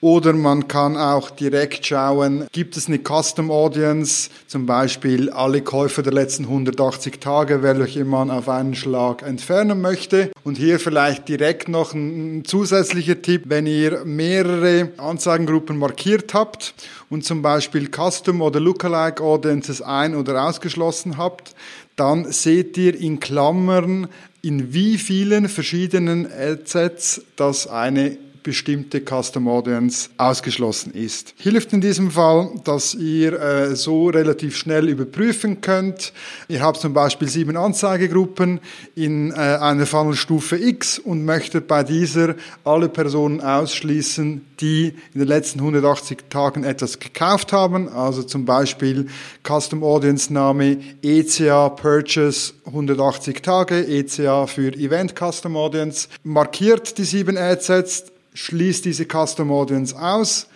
Oder 0.06 0.34
man 0.34 0.68
kann 0.68 0.98
auch 0.98 1.32
direkt 1.32 1.88
schauen, 1.88 2.46
gibt 2.52 2.78
es 2.78 2.88
eine 2.88 3.00
Custom 3.00 3.50
Audience, 3.50 4.30
zum 4.46 4.68
Beispiel 4.68 5.32
alle 5.32 5.64
Käufer 5.64 6.04
der 6.04 6.14
letzten 6.14 6.44
180 6.44 7.20
Tage, 7.20 7.64
welche 7.64 8.06
man 8.06 8.30
auf 8.30 8.48
einen 8.48 8.76
Schlag 8.76 9.24
entfernen 9.24 9.82
möchte. 9.82 10.30
Und 10.44 10.60
hier 10.60 10.80
vielleicht 10.80 11.28
direkt 11.28 11.70
noch 11.70 11.96
ein 11.96 12.44
zusätzlicher 12.46 13.20
Tipp, 13.24 13.46
wenn 13.48 13.66
ihr 13.66 14.06
mehrere 14.06 14.92
Anzeigengruppen 14.98 15.80
markiert 15.80 16.36
habt 16.36 16.76
und 17.10 17.26
zum 17.26 17.42
Beispiel 17.42 17.90
Custom 17.90 18.44
oder 18.44 18.60
Lookalike 18.60 19.24
Audiences 19.24 19.82
ein- 19.82 20.14
oder 20.14 20.46
ausgeschlossen 20.46 21.18
habt, 21.18 21.56
dann 21.96 22.32
seht 22.32 22.78
ihr 22.78 22.96
in 22.96 23.20
Klammern, 23.20 24.08
in 24.44 24.72
wie 24.72 25.00
vielen 25.00 25.50
verschiedenen 25.50 26.32
Adsets 26.32 27.24
das 27.38 27.66
eine 27.66 28.20
bestimmte 28.46 29.02
Custom 29.02 29.48
Audience 29.48 30.10
ausgeschlossen 30.18 30.94
ist. 30.94 31.34
Hilft 31.38 31.74
in 31.74 31.82
diesem 31.82 32.12
Fall, 32.12 32.52
dass 32.64 32.94
ihr 32.94 33.34
äh, 33.34 33.76
so 33.76 34.08
relativ 34.08 34.56
schnell 34.56 34.88
überprüfen 34.88 35.62
könnt. 35.62 36.14
Ihr 36.48 36.62
habt 36.62 36.80
zum 36.80 36.94
Beispiel 36.94 37.28
sieben 37.28 37.58
Anzeigegruppen 37.58 38.60
in 38.94 39.32
äh, 39.32 39.34
einer 39.34 39.88
Funnelstufe 39.88 40.58
X 40.58 41.00
und 41.00 41.26
möchtet 41.26 41.68
bei 41.68 41.84
dieser 41.84 42.36
alle 42.64 42.88
Personen 42.88 43.42
ausschließen, 43.42 44.46
die 44.60 44.94
in 45.14 45.20
den 45.20 45.28
letzten 45.28 45.60
180 45.60 46.30
Tagen 46.30 46.64
etwas 46.64 47.00
gekauft 47.00 47.52
haben. 47.52 47.90
Also 47.90 48.22
zum 48.22 48.46
Beispiel 48.46 49.08
Custom 49.44 49.84
Audience 49.84 50.32
Name 50.32 50.78
ECA 51.02 51.70
Purchase 51.70 52.54
180 52.68 53.42
Tage, 53.42 53.88
ECA 53.88 54.46
für 54.46 54.72
Event 54.74 55.16
Custom 55.18 55.58
Audience. 55.58 56.08
Markiert 56.24 57.00
die 57.00 57.06
sieben 57.06 57.38
Adsets, 57.38 58.06
schließt 58.36 58.86
diese 58.86 59.06
Custom 59.06 59.52
Audience 59.52 60.00
aus, 60.00 60.48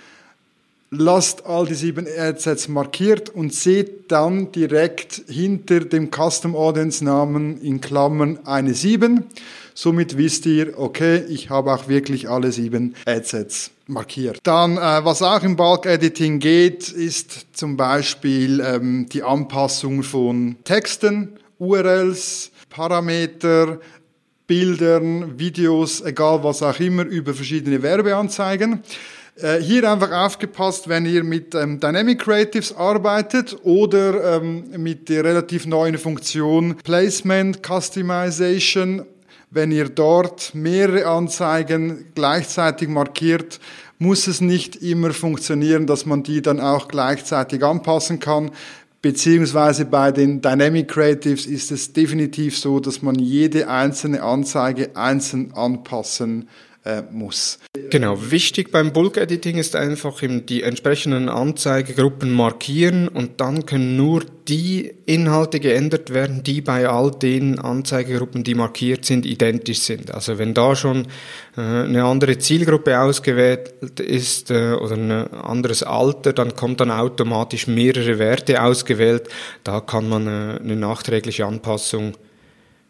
lasst 0.91 1.45
all 1.45 1.65
die 1.65 1.75
sieben 1.75 2.07
Adsets 2.07 2.67
markiert 2.67 3.29
und 3.29 3.53
seht 3.53 4.11
dann 4.11 4.51
direkt 4.51 5.23
hinter 5.27 5.81
dem 5.81 6.11
Custom 6.11 6.55
Audience 6.55 7.03
Namen 7.03 7.59
in 7.61 7.81
Klammern 7.81 8.39
eine 8.45 8.73
7. 8.73 9.23
Somit 9.73 10.17
wisst 10.17 10.45
ihr, 10.45 10.77
okay, 10.77 11.23
ich 11.29 11.49
habe 11.49 11.73
auch 11.73 11.87
wirklich 11.87 12.29
alle 12.29 12.51
sieben 12.51 12.95
Adsets 13.05 13.71
markiert. 13.87 14.39
Dann, 14.43 14.77
äh, 14.77 15.05
was 15.05 15.21
auch 15.21 15.41
im 15.41 15.55
Bulk 15.55 15.85
Editing 15.85 16.39
geht, 16.39 16.89
ist 16.89 17.47
zum 17.53 17.77
Beispiel 17.77 18.59
ähm, 18.59 19.07
die 19.09 19.23
Anpassung 19.23 20.03
von 20.03 20.57
Texten, 20.65 21.29
URLs, 21.59 22.51
Parameter, 22.69 23.79
Bildern, 24.49 25.37
Videos, 25.37 26.01
egal 26.01 26.43
was 26.43 26.63
auch 26.63 26.79
immer, 26.79 27.03
über 27.03 27.35
verschiedene 27.35 27.83
Werbeanzeigen. 27.83 28.81
Äh, 29.35 29.59
hier 29.61 29.89
einfach 29.89 30.11
aufgepasst, 30.11 30.89
wenn 30.89 31.05
ihr 31.05 31.23
mit 31.23 31.53
ähm, 31.53 31.79
Dynamic 31.79 32.19
Creatives 32.19 32.75
arbeitet 32.75 33.57
oder 33.63 34.37
ähm, 34.37 34.63
mit 34.75 35.07
der 35.07 35.23
relativ 35.23 35.67
neuen 35.67 35.99
Funktion 35.99 36.75
Placement, 36.83 37.59
Customization. 37.63 39.05
Wenn 39.51 39.71
ihr 39.71 39.87
dort 39.87 40.55
mehrere 40.55 41.05
Anzeigen 41.05 42.07
gleichzeitig 42.15 42.89
markiert, 42.89 43.59
muss 43.99 44.25
es 44.25 44.41
nicht 44.41 44.77
immer 44.77 45.11
funktionieren, 45.11 45.85
dass 45.85 46.07
man 46.07 46.23
die 46.23 46.41
dann 46.41 46.59
auch 46.59 46.87
gleichzeitig 46.87 47.63
anpassen 47.63 48.19
kann. 48.19 48.49
Beziehungsweise 49.01 49.85
bei 49.85 50.11
den 50.11 50.41
Dynamic 50.41 50.89
Creatives 50.89 51.45
ist 51.45 51.71
es 51.71 51.93
definitiv 51.93 52.57
so, 52.57 52.81
dass 52.81 53.01
man 53.01 53.15
jede 53.15 53.69
einzelne 53.69 54.21
Anzeige 54.21 54.95
einzeln 54.95 55.53
anpassen 55.53 56.49
äh, 56.85 57.01
muss. 57.11 57.59
Genau, 57.89 58.31
wichtig 58.31 58.71
beim 58.71 58.93
Bulk 58.93 59.17
Editing 59.17 59.57
ist 59.57 59.75
einfach 59.75 60.21
die 60.21 60.63
entsprechenden 60.63 61.27
Anzeigegruppen 61.27 62.31
markieren 62.31 63.07
und 63.07 63.41
dann 63.41 63.65
können 63.65 63.97
nur 63.97 64.23
die 64.47 64.93
Inhalte 65.05 65.59
geändert 65.59 66.13
werden, 66.13 66.41
die 66.43 66.61
bei 66.61 66.87
all 66.87 67.11
den 67.11 67.59
Anzeigegruppen, 67.59 68.43
die 68.43 68.55
markiert 68.55 69.05
sind, 69.05 69.25
identisch 69.25 69.79
sind. 69.79 70.13
Also 70.13 70.37
wenn 70.37 70.53
da 70.53 70.75
schon 70.75 71.07
äh, 71.57 71.61
eine 71.61 72.05
andere 72.05 72.37
Zielgruppe 72.37 72.99
ausgewählt 72.99 73.99
ist 73.99 74.49
äh, 74.49 74.73
oder 74.73 74.95
ein 74.95 75.11
anderes 75.11 75.83
Alter, 75.83 76.33
dann 76.33 76.55
kommt 76.55 76.79
dann 76.79 76.91
automatisch 76.91 77.67
mehrere 77.67 78.19
Werte 78.19 78.63
ausgewählt. 78.63 79.27
Da 79.63 79.81
kann 79.81 80.07
man 80.07 80.27
eine 80.27 80.75
nachträgliche 80.75 81.45
Anpassung 81.45 82.13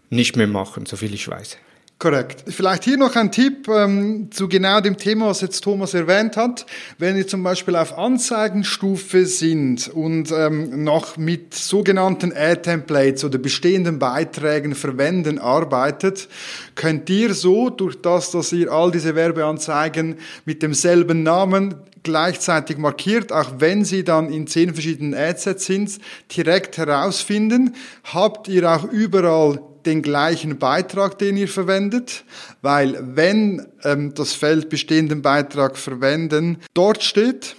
nicht 0.10 0.36
mehr 0.36 0.48
machen, 0.48 0.86
soviel 0.86 1.13
ich 1.13 1.27
weiß. 1.27 1.58
Korrekt. 2.00 2.46
Vielleicht 2.48 2.86
hier 2.86 2.96
noch 2.96 3.18
ein 3.18 3.29
Tipp 3.29 3.68
ähm, 3.68 4.29
zu 4.32 4.48
genau 4.48 4.79
dem 4.79 4.96
Thema, 4.96 5.25
was 5.25 5.41
jetzt 5.41 5.60
Thomas 5.60 5.94
erwähnt 5.94 6.38
hat. 6.38 6.65
Wenn 6.98 7.18
ihr 7.18 7.27
zum 7.27 7.44
Beispiel 7.44 7.75
auf 7.75 7.98
Anzeigenstufe 7.98 9.25
sind 9.25 9.89
und 9.89 10.32
ähm, 10.32 10.86
noch 10.86 11.18
mit 11.18 11.53
sogenannten 11.53 12.32
Ad-Templates 12.32 13.25
oder 13.25 13.38
bestehenden 13.38 14.00
Beiträgen 14.00 14.75
verwenden 14.75 15.39
arbeitet, 15.39 16.29
könnt 16.75 17.10
ihr 17.10 17.34
so, 17.34 17.70
durch 17.70 18.01
das, 18.01 18.32
dass 18.32 18.53
ihr 18.53 18.72
all 18.72 18.91
diese 18.91 19.15
Werbeanzeigen 19.15 20.20
mit 20.46 20.63
demselben 20.63 21.24
Namen 21.24 21.75
gleichzeitig 22.03 22.77
markiert, 22.77 23.34
auch 23.34 23.56
wenn 23.60 23.84
sie 23.84 24.06
dann 24.06 24.32
in 24.32 24.48
zehn 24.48 24.74
verschiedenen 24.74 25.13
Adsets 25.13 25.65
sind, 25.65 26.00
direkt 26.34 26.77
herausfinden, 26.77 27.75
habt 28.06 28.48
ihr 28.48 28.72
auch 28.72 28.86
überall 28.86 29.60
den 29.86 30.01
gleichen 30.01 30.59
Beitrag, 30.59 31.17
den 31.17 31.38
ihr 31.38 31.48
verwendet, 31.48 32.24
weil 32.62 32.98
wenn 33.15 33.67
ähm, 33.83 34.13
das 34.13 34.33
Feld 34.33 34.69
bestehenden 34.69 35.21
Beitrag 35.21 35.77
verwenden 35.77 36.57
dort 36.74 37.03
steht, 37.03 37.55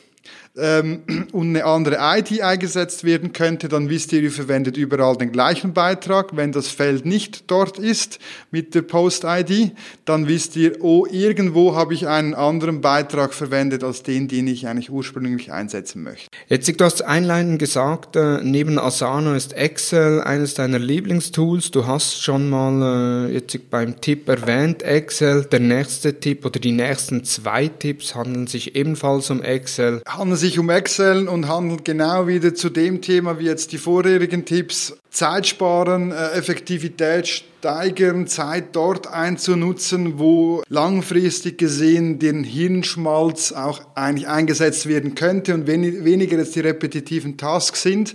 ähm, 0.57 1.03
und 1.33 1.51
eine 1.51 1.65
andere 1.65 1.99
ID 2.01 2.43
eingesetzt 2.43 3.05
werden 3.05 3.33
könnte, 3.33 3.69
dann 3.69 3.89
wisst 3.89 4.13
ihr, 4.13 4.23
ihr 4.23 4.33
verwendet 4.33 4.77
überall 4.77 5.17
den 5.17 5.33
gleichen 5.33 5.73
Beitrag. 5.73 6.37
Wenn 6.37 6.53
das 6.53 6.69
Feld 6.69 7.07
nicht 7.07 7.51
dort 7.51 7.79
ist 7.79 8.19
mit 8.51 8.75
der 8.75 8.83
Post-ID, 8.83 9.73
dann 10.05 10.29
wisst 10.29 10.57
ihr, 10.57 10.83
oh, 10.83 11.07
irgendwo 11.11 11.75
habe 11.77 11.95
ich 11.95 12.09
einen 12.09 12.35
anderen 12.35 12.81
Beitrag 12.81 13.35
verwendet 13.35 13.85
als 13.85 14.03
den, 14.03 14.29
den 14.29 14.47
ich 14.47 14.67
eigentlich 14.67 14.91
ursprünglich 14.91 15.53
einsetzen 15.53 16.03
möchte. 16.03 16.27
Jetzt, 16.49 16.69
du 16.69 16.85
hast 16.85 17.03
einleitend 17.03 17.59
gesagt, 17.59 18.17
äh, 18.17 18.41
neben 18.43 18.79
Asana 18.79 19.37
ist 19.37 19.53
Excel 19.53 20.21
eines 20.21 20.55
deiner 20.55 20.79
Lieblingstools. 20.79 21.71
Du 21.71 21.87
hast 21.87 22.23
schon 22.23 22.51
mal 22.51 23.29
äh, 23.29 23.35
jetzt 23.35 23.71
beim 23.71 24.01
Tipp 24.01 24.29
erwähnt, 24.29 24.83
Excel. 24.83 25.45
Der 25.45 25.61
nächste 25.61 26.19
Tipp 26.19 26.45
oder 26.45 26.59
die 26.59 26.73
nächsten 26.73 27.25
zwei 27.25 27.69
Tipps 27.69 28.15
handeln 28.15 28.47
sich 28.47 28.75
ebenfalls 28.75 29.31
um 29.31 29.43
Excel. 29.43 30.03
Handeln 30.07 30.40
sich 30.41 30.59
um 30.59 30.71
Excel 30.71 31.29
und 31.29 31.49
handeln 31.49 31.85
genau 31.85 32.27
wieder 32.27 32.55
zu 32.55 32.71
dem 32.71 33.03
Thema 33.03 33.39
wie 33.39 33.45
jetzt 33.45 33.73
die 33.73 33.79
vorherigen 33.79 34.45
Tipps. 34.45 34.97
Zeit 35.11 35.47
sparen, 35.47 36.13
äh, 36.13 36.31
Effektivität 36.31 37.29
steigern, 37.29 38.27
Zeit 38.27 38.75
dort 38.75 39.07
einzunutzen, 39.07 40.19
wo 40.19 40.63
langfristig 40.69 41.59
gesehen 41.59 42.19
den 42.19 42.43
Hirnschmalz 42.43 43.53
auch 43.53 43.83
eigentlich 43.95 44.29
eingesetzt 44.29 44.87
werden 44.87 45.15
könnte 45.15 45.55
und 45.55 45.67
weniger 45.67 46.39
jetzt 46.39 46.57
die 46.57 46.61
repetitiven 46.61 47.37
Tasks 47.37 47.83
sind. 47.83 48.15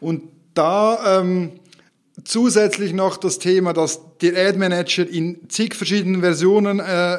Und 0.00 0.22
da 0.54 1.20
ähm, 1.20 1.52
zusätzlich 2.24 2.92
noch 2.94 3.18
das 3.18 3.38
Thema, 3.38 3.72
dass 3.72 4.00
der 4.22 4.48
Ad 4.48 4.58
Manager 4.58 5.06
in 5.08 5.48
zig 5.48 5.74
verschiedenen 5.74 6.22
Versionen 6.22 6.80
äh, 6.80 7.18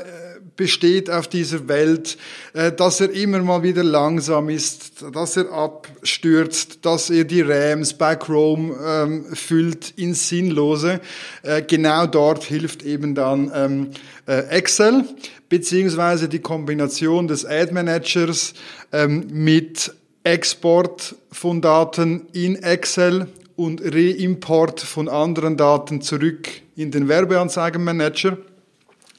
besteht 0.58 1.10
auf 1.10 1.28
dieser 1.28 1.68
Welt, 1.70 2.18
äh, 2.54 2.72
dass 2.72 3.00
er 3.00 3.12
immer 3.12 3.40
mal 3.40 3.64
wieder 3.64 3.84
langsam 3.84 4.50
ist, 4.50 5.06
dass 5.14 5.38
er 5.38 5.52
abstürzt, 5.52 6.80
dass 6.86 7.10
er 7.10 7.24
die 7.24 7.42
RAMs 7.42 7.94
bei 7.94 8.16
Chrome 8.16 8.76
ähm, 8.86 9.26
füllt 9.34 9.94
ins 9.96 10.28
Sinnlose. 10.28 11.00
Äh, 11.44 11.62
genau 11.62 12.08
dort 12.08 12.44
hilft 12.44 12.84
eben 12.84 13.16
dann 13.16 13.52
ähm, 13.54 13.92
äh, 14.28 14.50
Excel 14.50 15.06
beziehungsweise 15.50 16.28
die 16.28 16.40
Kombination 16.40 17.28
des 17.28 17.46
Ad 17.46 17.74
Managers 17.74 18.54
ähm, 18.92 19.28
mit 19.32 19.94
Export 20.24 21.16
von 21.32 21.62
Daten 21.62 22.28
in 22.34 22.62
Excel 22.62 23.28
und 23.56 23.82
Reimport 23.82 24.82
von 24.82 25.08
anderen 25.08 25.56
Daten 25.56 26.02
zurück 26.02 26.50
in 26.76 26.92
den 26.92 27.08
Werbeanzeigenmanager. 27.08 28.38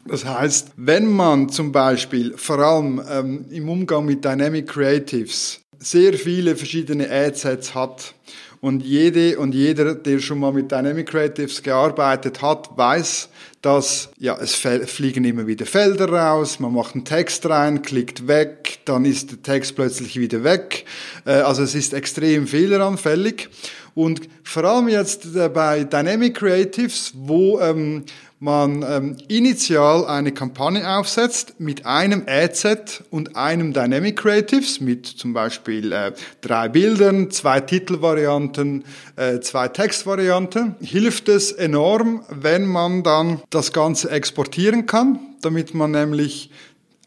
Das 0.08 0.24
heißt, 0.24 0.72
wenn 0.76 1.06
man 1.06 1.50
zum 1.50 1.70
Beispiel 1.70 2.34
vor 2.36 2.58
allem 2.58 3.02
ähm, 3.10 3.44
im 3.50 3.68
Umgang 3.68 4.06
mit 4.06 4.24
Dynamic 4.24 4.68
Creatives 4.68 5.60
sehr 5.78 6.14
viele 6.14 6.56
verschiedene 6.56 7.10
Adsets 7.10 7.74
hat 7.74 8.14
und 8.60 8.82
jede 8.82 9.38
und 9.38 9.54
jeder, 9.54 9.94
der 9.94 10.18
schon 10.18 10.40
mal 10.40 10.52
mit 10.52 10.72
Dynamic 10.72 11.10
Creatives 11.10 11.62
gearbeitet 11.62 12.40
hat, 12.40 12.70
weiß, 12.76 13.28
dass 13.60 14.08
ja, 14.18 14.36
es 14.40 14.54
fliegen 14.54 15.24
immer 15.24 15.46
wieder 15.46 15.66
Felder 15.66 16.08
raus, 16.08 16.58
man 16.58 16.72
macht 16.72 16.94
einen 16.94 17.04
Text 17.04 17.44
rein, 17.46 17.82
klickt 17.82 18.26
weg, 18.26 18.78
dann 18.86 19.04
ist 19.04 19.30
der 19.30 19.42
Text 19.42 19.76
plötzlich 19.76 20.18
wieder 20.18 20.42
weg. 20.42 20.86
Äh, 21.26 21.32
also 21.32 21.62
es 21.62 21.74
ist 21.74 21.92
extrem 21.92 22.46
fehleranfällig. 22.46 23.50
Und 23.94 24.28
vor 24.44 24.64
allem 24.64 24.88
jetzt 24.88 25.34
äh, 25.34 25.48
bei 25.48 25.84
Dynamic 25.84 26.36
Creatives, 26.36 27.12
wo 27.14 27.58
ähm, 27.60 28.04
man 28.40 28.84
ähm, 28.88 29.16
initial 29.26 30.06
eine 30.06 30.32
Kampagne 30.32 30.88
aufsetzt 30.88 31.58
mit 31.58 31.86
einem 31.86 32.24
Adset 32.26 33.02
und 33.10 33.36
einem 33.36 33.72
Dynamic 33.72 34.16
Creatives 34.16 34.80
mit 34.80 35.06
zum 35.06 35.32
Beispiel 35.32 35.92
äh, 35.92 36.12
drei 36.40 36.68
Bildern, 36.68 37.30
zwei 37.30 37.60
Titelvarianten, 37.60 38.84
äh, 39.16 39.40
zwei 39.40 39.68
Textvarianten, 39.68 40.76
hilft 40.80 41.28
es 41.28 41.50
enorm, 41.50 42.24
wenn 42.28 42.66
man 42.66 43.02
dann 43.02 43.42
das 43.50 43.72
Ganze 43.72 44.10
exportieren 44.10 44.86
kann, 44.86 45.18
damit 45.42 45.74
man 45.74 45.90
nämlich 45.90 46.50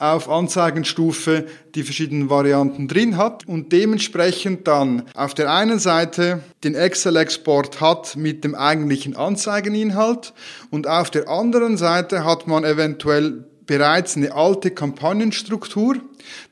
auf 0.02 0.30
Anzeigenstufe 0.30 1.46
die 1.76 1.84
verschiedenen 1.84 2.30
Varianten 2.30 2.88
drin 2.88 3.18
hat 3.18 3.48
und 3.48 3.72
dementsprechend 3.72 4.68
dann 4.68 5.04
auf 5.14 5.36
der 5.36 5.54
einen 5.54 5.78
Seite 5.78 6.42
den 6.64 6.74
Excel-Export 6.74 7.80
hat 7.82 8.16
mit 8.16 8.44
dem 8.44 8.56
eigentlichen 8.56 9.16
Anzeigeninhalt 9.16 10.34
und 10.72 10.88
auf 10.88 11.12
der 11.12 11.30
anderen 11.30 11.78
Seite 11.78 12.26
hat 12.26 12.48
man 12.48 12.64
eventuell 12.64 13.46
bereits 13.68 14.18
eine 14.18 14.34
alte 14.34 14.72
Kampagnenstruktur, 14.72 15.98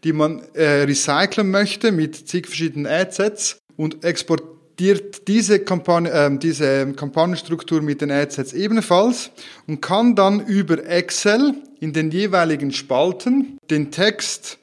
die 0.04 0.14
man 0.14 0.44
äh, 0.54 0.84
recyceln 0.84 1.50
möchte 1.50 1.92
mit 1.92 2.30
zig 2.30 2.46
verschiedenen 2.46 2.86
Adsets 2.86 3.58
und 3.76 4.06
exportiert 4.06 5.28
diese, 5.28 5.60
Kampagne, 5.60 6.12
äh, 6.12 6.38
diese 6.38 6.94
Kampagnenstruktur 6.94 7.82
mit 7.82 8.02
den 8.02 8.12
Adsets 8.12 8.54
ebenfalls 8.54 9.32
und 9.68 9.82
kann 9.82 10.16
dann 10.16 10.46
über 10.46 10.86
Excel 10.86 11.56
in 11.80 11.94
den 11.94 12.12
jeweiligen 12.12 12.72
Spalten 12.72 13.58
den 13.70 13.92
Text, 13.92 14.60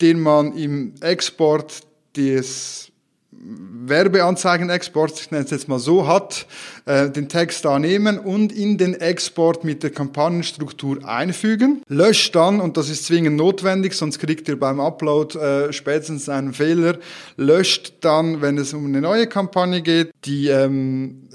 den 0.00 0.20
man 0.20 0.56
im 0.56 0.94
Export 1.00 1.82
des 2.16 2.92
Werbeanzeigen-Exports, 3.38 5.20
ich 5.20 5.30
nenne 5.30 5.44
es 5.44 5.50
jetzt 5.50 5.68
mal 5.68 5.78
so, 5.78 6.06
hat, 6.06 6.46
äh, 6.86 7.10
den 7.10 7.28
Text 7.28 7.64
da 7.64 7.78
nehmen 7.78 8.18
und 8.18 8.52
in 8.52 8.78
den 8.78 8.94
Export 8.94 9.62
mit 9.62 9.82
der 9.82 9.90
Kampagnenstruktur 9.90 11.06
einfügen. 11.08 11.82
Löscht 11.88 12.34
dann, 12.34 12.60
und 12.60 12.76
das 12.76 12.88
ist 12.88 13.04
zwingend 13.04 13.36
notwendig, 13.36 13.94
sonst 13.94 14.18
kriegt 14.18 14.48
ihr 14.48 14.58
beim 14.58 14.80
Upload 14.80 15.38
äh, 15.38 15.72
spätestens 15.72 16.28
einen 16.28 16.52
Fehler, 16.52 16.98
löscht 17.36 17.94
dann, 18.00 18.40
wenn 18.42 18.58
es 18.58 18.74
um 18.74 18.86
eine 18.86 19.00
neue 19.00 19.26
Kampagne 19.26 19.82
geht, 19.82 20.10
die 20.24 20.48
ähm, 20.48 21.28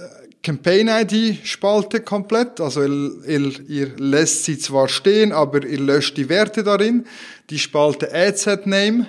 Campaign-ID-Spalte 0.43 2.01
komplett. 2.01 2.59
Also 2.59 2.83
ihr, 2.83 3.11
ihr, 3.27 3.69
ihr, 3.69 3.91
lässt 3.97 4.45
sie 4.45 4.57
zwar 4.57 4.87
stehen, 4.87 5.31
aber 5.31 5.65
ihr 5.65 5.79
löscht 5.79 6.17
die 6.17 6.29
Werte 6.29 6.63
darin. 6.63 7.05
Die 7.49 7.59
Spalte 7.59 8.13
AdSet-Name 8.13 9.07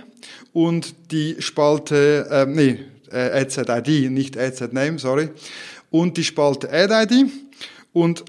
und 0.52 0.94
die 1.10 1.36
Spalte, 1.40 2.26
äh, 2.30 2.46
nee, 2.46 2.80
äh, 3.10 3.40
AdSet-ID, 3.40 4.10
nicht 4.10 4.36
AdSet-Name, 4.36 4.98
sorry. 4.98 5.30
Und 5.90 6.16
die 6.16 6.24
Spalte 6.24 6.70
Ad-ID. 6.70 7.30
Und 7.92 8.24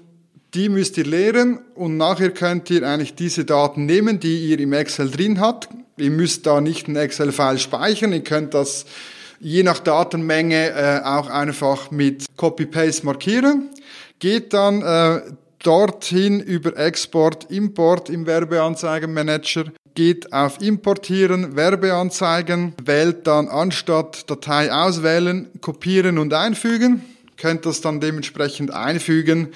die 0.54 0.68
müsst 0.68 0.96
ihr 0.96 1.04
leeren 1.04 1.58
und 1.74 1.96
nachher 1.96 2.30
könnt 2.30 2.70
ihr 2.70 2.88
eigentlich 2.88 3.14
diese 3.14 3.44
Daten 3.44 3.86
nehmen, 3.86 4.20
die 4.20 4.50
ihr 4.50 4.60
im 4.60 4.72
Excel 4.72 5.10
drin 5.10 5.40
habt. 5.40 5.68
Ihr 5.96 6.10
müsst 6.10 6.46
da 6.46 6.60
nicht 6.60 6.86
ein 6.86 6.96
Excel-File 6.96 7.58
speichern, 7.58 8.12
ihr 8.12 8.22
könnt 8.22 8.54
das 8.54 8.86
je 9.44 9.62
nach 9.62 9.78
Datenmenge 9.78 10.70
äh, 10.70 11.00
auch 11.04 11.28
einfach 11.28 11.90
mit 11.90 12.24
Copy-Paste 12.36 13.04
markieren. 13.04 13.68
Geht 14.18 14.54
dann 14.54 14.80
äh, 14.80 15.20
dorthin 15.62 16.40
über 16.40 16.76
Export, 16.78 17.50
Import 17.50 18.08
im 18.08 18.26
Werbeanzeigenmanager, 18.26 19.66
geht 19.94 20.32
auf 20.32 20.60
Importieren, 20.62 21.56
Werbeanzeigen, 21.56 22.72
wählt 22.82 23.26
dann 23.26 23.48
anstatt 23.48 24.30
Datei 24.30 24.72
auswählen, 24.72 25.50
kopieren 25.60 26.18
und 26.18 26.32
einfügen, 26.32 27.02
könnt 27.36 27.66
das 27.66 27.82
dann 27.82 28.00
dementsprechend 28.00 28.72
einfügen 28.72 29.48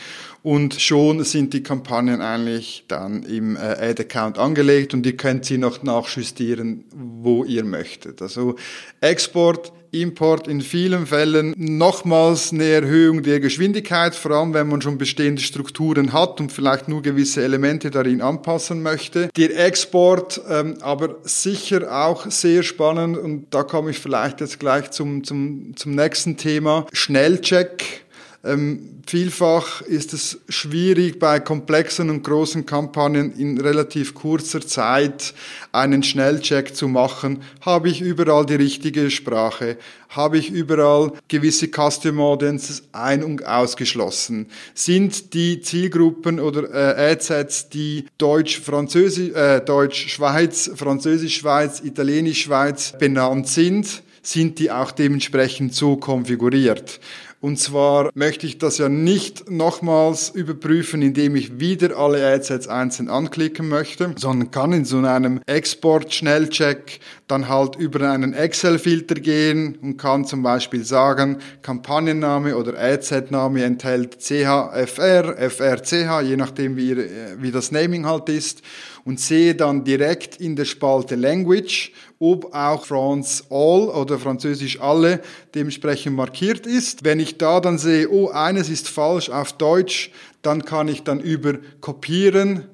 und 0.42 0.74
schon 0.74 1.24
sind 1.24 1.55
die 1.55 1.62
Kampagnen 1.62 2.20
eigentlich 2.20 2.85
dann 2.88 3.22
im 3.22 3.57
äh, 3.57 3.61
Ad-Account 3.61 4.38
angelegt 4.38 4.92
und 4.92 5.07
ihr 5.07 5.16
könnt 5.16 5.46
sie 5.46 5.59
noch 5.59 5.83
nachjustieren, 5.83 6.85
wo 6.94 7.44
ihr 7.44 7.64
möchtet. 7.64 8.22
Also 8.22 8.57
Export, 9.01 9.72
Import 9.90 10.48
in 10.48 10.61
vielen 10.61 11.07
Fällen 11.07 11.55
nochmals 11.57 12.53
eine 12.53 12.64
Erhöhung 12.64 13.22
der 13.22 13.40
Geschwindigkeit, 13.40 14.14
vor 14.14 14.33
allem 14.33 14.55
wenn 14.55 14.68
man 14.68 14.83
schon 14.83 14.98
bestehende 14.98 15.42
Strukturen 15.42 16.12
hat 16.12 16.40
und 16.40 16.53
vielleicht 16.53 16.88
nur 16.88 17.03
gewisse 17.03 17.42
Elemente 17.42 17.90
darin 17.90 18.20
anpassen 18.20 18.83
möchte. 18.83 19.29
Der 19.37 19.59
Export 19.66 20.40
ähm, 20.48 20.79
aber 20.81 21.16
sicher 21.22 22.07
auch 22.07 22.31
sehr 22.31 22.62
spannend 22.62 23.18
und 23.18 23.46
da 23.51 23.62
komme 23.62 23.90
ich 23.90 23.98
vielleicht 23.98 24.40
jetzt 24.40 24.61
gleich 24.61 24.90
zum, 24.90 25.24
zum, 25.24 25.72
zum 25.77 25.94
nächsten 25.94 26.37
Thema. 26.37 26.87
Schnellcheck 26.92 28.05
ähm, 28.44 29.01
vielfach 29.05 29.83
ist 29.83 30.12
es 30.12 30.38
schwierig, 30.48 31.18
bei 31.18 31.40
komplexen 31.40 32.09
und 32.09 32.22
großen 32.22 32.66
Kampagnen 32.66 33.33
in 33.33 33.61
relativ 33.61 34.14
kurzer 34.14 34.61
Zeit 34.61 35.35
einen 35.72 36.05
Schnellcheck 36.05 36.77
zu 36.77 36.87
machen. 36.87 37.42
Habe 37.62 37.88
ich 37.88 38.01
überall 38.01 38.46
die 38.46 38.55
richtige 38.55 39.11
Sprache? 39.11 39.77
Habe 40.11 40.38
ich 40.38 40.51
überall 40.51 41.12
gewisse 41.27 41.66
Custom 41.66 42.20
Audiences 42.20 42.85
ein- 42.92 43.24
und 43.24 43.44
ausgeschlossen? 43.44 44.46
Sind 44.72 45.35
die 45.35 45.61
Zielgruppen 45.61 46.38
oder 46.38 46.72
äh, 46.72 47.12
Adsets, 47.12 47.68
die 47.70 48.07
Deutsch, 48.18 48.61
Französisch, 48.61 49.35
äh, 49.35 49.61
Deutsch, 49.61 50.09
Schweiz, 50.09 50.70
Französisch, 50.77 51.38
Schweiz, 51.38 51.81
Italienisch, 51.81 52.42
Schweiz 52.42 52.94
benannt 52.96 53.48
sind, 53.48 54.03
sind 54.22 54.59
die 54.59 54.70
auch 54.70 54.92
dementsprechend 54.92 55.74
so 55.74 55.96
konfiguriert? 55.96 57.01
Und 57.40 57.57
zwar 57.57 58.11
möchte 58.14 58.48
ich 58.48 58.59
das 58.59 58.79
ja 58.79 58.88
nicht 58.88 59.48
nochmals 59.48 60.31
überprüfen, 60.31 61.03
indem 61.03 61.37
ich 61.37 61.61
wieder 61.61 61.96
alle 61.96 62.27
Adsets 62.27 62.66
einzeln 62.66 63.09
anklicken 63.09 63.68
möchte, 63.68 64.12
sondern 64.16 64.51
kann 64.51 64.72
in 64.72 64.85
so 64.85 64.98
einem 64.98 65.40
Export-Schnellcheck 65.46 66.98
dann 67.29 67.48
halt 67.48 67.77
über 67.77 68.11
einen 68.11 68.35
Excel-Filter 68.35 69.14
gehen 69.14 69.79
und 69.81 69.98
kann 69.98 70.24
zum 70.24 70.42
Beispiel 70.42 70.85
sagen, 70.85 71.38
Kampagnenname 71.62 72.57
oder 72.57 72.77
Adset-Name 72.77 73.62
enthält 73.62 74.20
CHFR, 74.20 75.37
FRCH, 75.38 76.22
je 76.22 76.37
nachdem 76.37 76.77
wie, 76.77 76.96
wie 77.38 77.53
das 77.53 77.70
Naming 77.70 78.05
halt 78.05 78.29
ist 78.31 78.62
und 79.05 79.20
sehe 79.20 79.55
dann 79.55 79.85
direkt 79.85 80.40
in 80.40 80.57
der 80.57 80.64
Spalte 80.64 81.14
Language, 81.14 81.92
ob 82.20 82.52
auch 82.52 82.87
France 82.87 83.44
All 83.48 83.88
oder 83.88 84.18
Französisch 84.18 84.81
alle 84.81 85.20
dementsprechend 85.54 86.16
markiert 86.16 86.66
ist. 86.66 87.04
Wenn 87.04 87.20
ich 87.20 87.38
da 87.38 87.61
dann 87.61 87.78
sehe, 87.78 88.11
oh, 88.11 88.28
eines 88.31 88.68
ist 88.68 88.88
falsch 88.88 89.31
auf 89.31 89.52
Deutsch, 89.52 90.11
dann 90.42 90.64
kann 90.64 90.88
ich 90.88 91.04
dann 91.04 91.20
über 91.20 91.54
Kopieren 91.81 92.64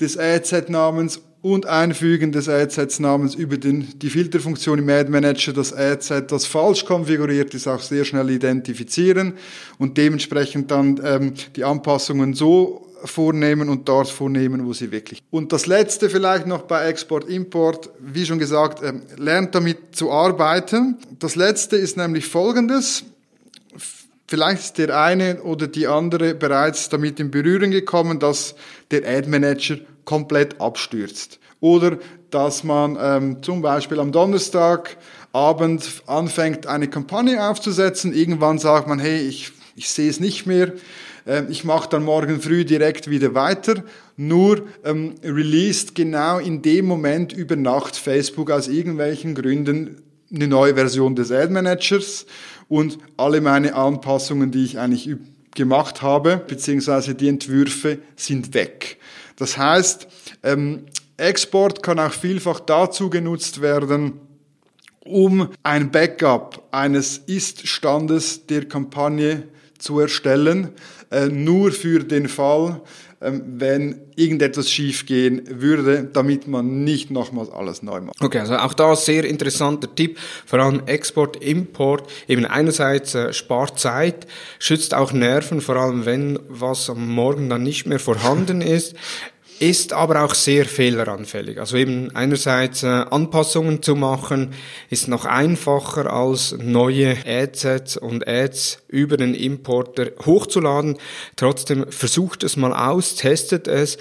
des 0.00 0.18
AZ-Namens 0.18 1.20
und 1.40 1.66
Einfügen 1.66 2.32
des 2.32 2.48
AZ-Namens 2.48 3.36
über 3.36 3.56
den, 3.56 3.98
die 4.00 4.10
Filterfunktion 4.10 4.80
im 4.80 4.88
Ad 4.88 5.08
Manager 5.08 5.52
das 5.52 5.72
AZ, 5.72 6.12
das 6.26 6.46
falsch 6.46 6.84
konfiguriert 6.84 7.54
ist, 7.54 7.68
auch 7.68 7.80
sehr 7.80 8.04
schnell 8.04 8.30
identifizieren 8.30 9.34
und 9.78 9.96
dementsprechend 9.96 10.70
dann 10.72 11.00
ähm, 11.04 11.34
die 11.54 11.62
Anpassungen 11.62 12.34
so 12.34 12.87
vornehmen 13.04 13.68
und 13.68 13.88
dort 13.88 14.08
vornehmen, 14.08 14.66
wo 14.66 14.72
sie 14.72 14.90
wirklich. 14.90 15.22
Und 15.30 15.52
das 15.52 15.66
letzte 15.66 16.10
vielleicht 16.10 16.46
noch 16.46 16.62
bei 16.62 16.86
Export, 16.86 17.28
Import, 17.28 17.90
wie 18.00 18.26
schon 18.26 18.38
gesagt, 18.38 18.82
äh, 18.82 18.92
lernt 19.16 19.54
damit 19.54 19.96
zu 19.96 20.10
arbeiten. 20.10 20.96
Das 21.18 21.36
letzte 21.36 21.76
ist 21.76 21.96
nämlich 21.96 22.26
folgendes. 22.26 23.04
Vielleicht 24.26 24.60
ist 24.60 24.78
der 24.78 25.00
eine 25.00 25.42
oder 25.42 25.66
die 25.66 25.86
andere 25.86 26.34
bereits 26.34 26.90
damit 26.90 27.18
in 27.18 27.30
Berührung 27.30 27.70
gekommen, 27.70 28.18
dass 28.18 28.54
der 28.90 29.08
Ad 29.08 29.28
Manager 29.28 29.78
komplett 30.04 30.60
abstürzt. 30.60 31.38
Oder 31.60 31.98
dass 32.30 32.62
man 32.62 32.98
ähm, 33.00 33.42
zum 33.42 33.62
Beispiel 33.62 33.98
am 34.00 34.12
Donnerstagabend 34.12 36.02
anfängt, 36.06 36.66
eine 36.66 36.88
Kampagne 36.88 37.48
aufzusetzen. 37.48 38.12
Irgendwann 38.12 38.58
sagt 38.58 38.86
man, 38.86 38.98
hey, 38.98 39.18
ich, 39.20 39.52
ich 39.76 39.88
sehe 39.88 40.10
es 40.10 40.20
nicht 40.20 40.46
mehr 40.46 40.72
ich 41.50 41.64
mache 41.64 41.90
dann 41.90 42.04
morgen 42.04 42.40
früh 42.40 42.64
direkt 42.64 43.10
wieder 43.10 43.34
weiter. 43.34 43.84
Nur 44.16 44.66
ähm, 44.84 45.14
released 45.22 45.94
genau 45.94 46.38
in 46.38 46.62
dem 46.62 46.86
Moment 46.86 47.32
über 47.32 47.54
Nacht 47.54 47.96
Facebook 47.96 48.50
aus 48.50 48.68
irgendwelchen 48.68 49.34
Gründen 49.34 50.02
eine 50.34 50.48
neue 50.48 50.74
Version 50.74 51.14
des 51.14 51.30
Ad 51.30 51.52
Managers 51.52 52.26
und 52.68 52.98
alle 53.16 53.40
meine 53.40 53.74
Anpassungen, 53.74 54.50
die 54.50 54.64
ich 54.64 54.78
eigentlich 54.78 55.16
gemacht 55.54 56.02
habe, 56.02 56.42
beziehungsweise 56.46 57.14
die 57.14 57.28
Entwürfe 57.28 57.98
sind 58.16 58.54
weg. 58.54 58.98
Das 59.36 59.56
heißt, 59.56 60.08
ähm, 60.42 60.84
Export 61.16 61.82
kann 61.82 61.98
auch 61.98 62.12
vielfach 62.12 62.60
dazu 62.60 63.10
genutzt 63.10 63.60
werden, 63.60 64.14
um 65.00 65.48
ein 65.62 65.90
Backup 65.90 66.68
eines 66.70 67.18
Ist-Standes 67.18 68.46
der 68.46 68.66
Kampagne 68.66 69.44
zu 69.78 70.00
erstellen, 70.00 70.68
äh, 71.10 71.26
nur 71.26 71.72
für 71.72 72.00
den 72.00 72.28
Fall, 72.28 72.80
äh, 73.20 73.32
wenn 73.32 74.00
irgendetwas 74.16 74.70
schiefgehen 74.70 75.42
würde, 75.48 76.08
damit 76.12 76.46
man 76.46 76.84
nicht 76.84 77.10
nochmals 77.10 77.50
alles 77.50 77.82
neu 77.82 78.00
macht. 78.00 78.20
Okay, 78.20 78.40
also 78.40 78.56
auch 78.56 78.74
da 78.74 78.94
sehr 78.94 79.24
interessanter 79.24 79.94
Tipp, 79.94 80.18
vor 80.46 80.58
allem 80.58 80.82
Export, 80.86 81.42
Import, 81.42 82.10
eben 82.28 82.44
einerseits 82.44 83.14
äh, 83.14 83.32
spart 83.32 83.78
Zeit, 83.78 84.26
schützt 84.58 84.94
auch 84.94 85.12
Nerven, 85.12 85.60
vor 85.60 85.76
allem 85.76 86.04
wenn 86.04 86.38
was 86.48 86.90
am 86.90 87.08
Morgen 87.08 87.48
dann 87.48 87.62
nicht 87.62 87.86
mehr 87.86 88.00
vorhanden 88.00 88.60
ist 88.60 88.94
ist 89.60 89.92
aber 89.92 90.24
auch 90.24 90.34
sehr 90.34 90.64
fehleranfällig. 90.64 91.58
Also 91.58 91.76
eben 91.76 92.14
einerseits 92.14 92.82
äh, 92.82 92.86
Anpassungen 92.86 93.82
zu 93.82 93.96
machen, 93.96 94.52
ist 94.90 95.08
noch 95.08 95.24
einfacher 95.24 96.12
als 96.12 96.56
neue 96.58 97.16
Adsets 97.26 97.96
und 97.96 98.28
Ads 98.28 98.82
über 98.88 99.16
den 99.16 99.34
Importer 99.34 100.10
hochzuladen. 100.24 100.96
Trotzdem 101.36 101.86
versucht 101.90 102.44
es 102.44 102.56
mal 102.56 102.72
aus, 102.72 103.16
testet 103.16 103.68
es. 103.68 103.98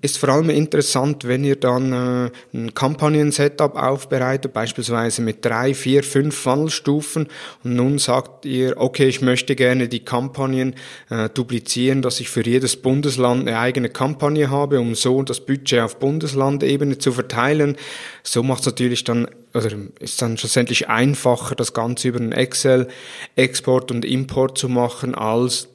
Ist 0.00 0.18
vor 0.18 0.30
allem 0.30 0.50
interessant, 0.50 1.26
wenn 1.28 1.44
ihr 1.44 1.56
dann 1.56 1.92
äh, 1.92 2.30
ein 2.52 2.74
Kampagnen-Setup 2.74 3.76
aufbereitet, 3.76 4.52
beispielsweise 4.52 5.22
mit 5.22 5.44
drei, 5.44 5.74
vier, 5.74 6.02
fünf 6.02 6.34
Funnelstufen 6.36 7.28
und 7.62 7.76
nun 7.76 7.98
sagt 7.98 8.44
ihr, 8.44 8.74
okay, 8.76 9.06
ich 9.06 9.20
möchte 9.20 9.54
gerne 9.54 9.88
die 9.88 10.04
Kampagnen 10.04 10.74
äh, 11.10 11.28
duplizieren, 11.28 12.02
dass 12.02 12.20
ich 12.20 12.28
für 12.28 12.44
jedes 12.44 12.76
Bundesland 12.76 13.48
eine 13.48 13.58
eigene 13.58 13.88
Kampagne 13.88 14.50
habe, 14.50 14.80
um 14.80 14.95
so 14.96 15.22
das 15.22 15.40
Budget 15.40 15.80
auf 15.80 15.98
Bundeslandebene 15.98 16.98
zu 16.98 17.12
verteilen. 17.12 17.76
So 18.22 18.42
macht 18.42 18.60
es 18.60 18.66
natürlich 18.66 19.04
dann, 19.04 19.28
oder 19.54 19.70
ist 20.00 20.20
dann 20.20 20.36
schlussendlich 20.36 20.88
einfacher, 20.88 21.54
das 21.54 21.72
Ganze 21.72 22.08
über 22.08 22.20
einen 22.20 22.32
Excel-Export 22.32 23.90
und 23.90 24.04
Import 24.04 24.58
zu 24.58 24.68
machen, 24.68 25.14
als 25.14 25.68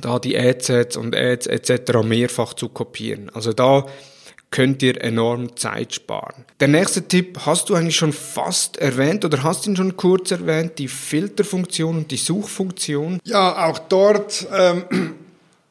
da 0.00 0.18
die 0.18 0.38
Adsets 0.38 0.96
und 0.96 1.16
Ads 1.16 1.46
etc. 1.46 2.02
mehrfach 2.04 2.54
zu 2.54 2.68
kopieren. 2.68 3.30
Also 3.32 3.52
da 3.52 3.86
könnt 4.50 4.82
ihr 4.82 5.02
enorm 5.02 5.56
Zeit 5.56 5.94
sparen. 5.94 6.44
Der 6.60 6.68
nächste 6.68 7.06
Tipp 7.06 7.40
hast 7.44 7.68
du 7.68 7.74
eigentlich 7.74 7.96
schon 7.96 8.12
fast 8.12 8.78
erwähnt 8.78 9.24
oder 9.24 9.42
hast 9.42 9.66
ihn 9.66 9.76
schon 9.76 9.96
kurz 9.96 10.30
erwähnt, 10.30 10.78
die 10.78 10.88
Filterfunktion 10.88 11.98
und 11.98 12.10
die 12.10 12.16
Suchfunktion. 12.16 13.20
Ja, 13.24 13.66
auch 13.66 13.78
dort 13.78 14.46
ähm, 14.52 14.84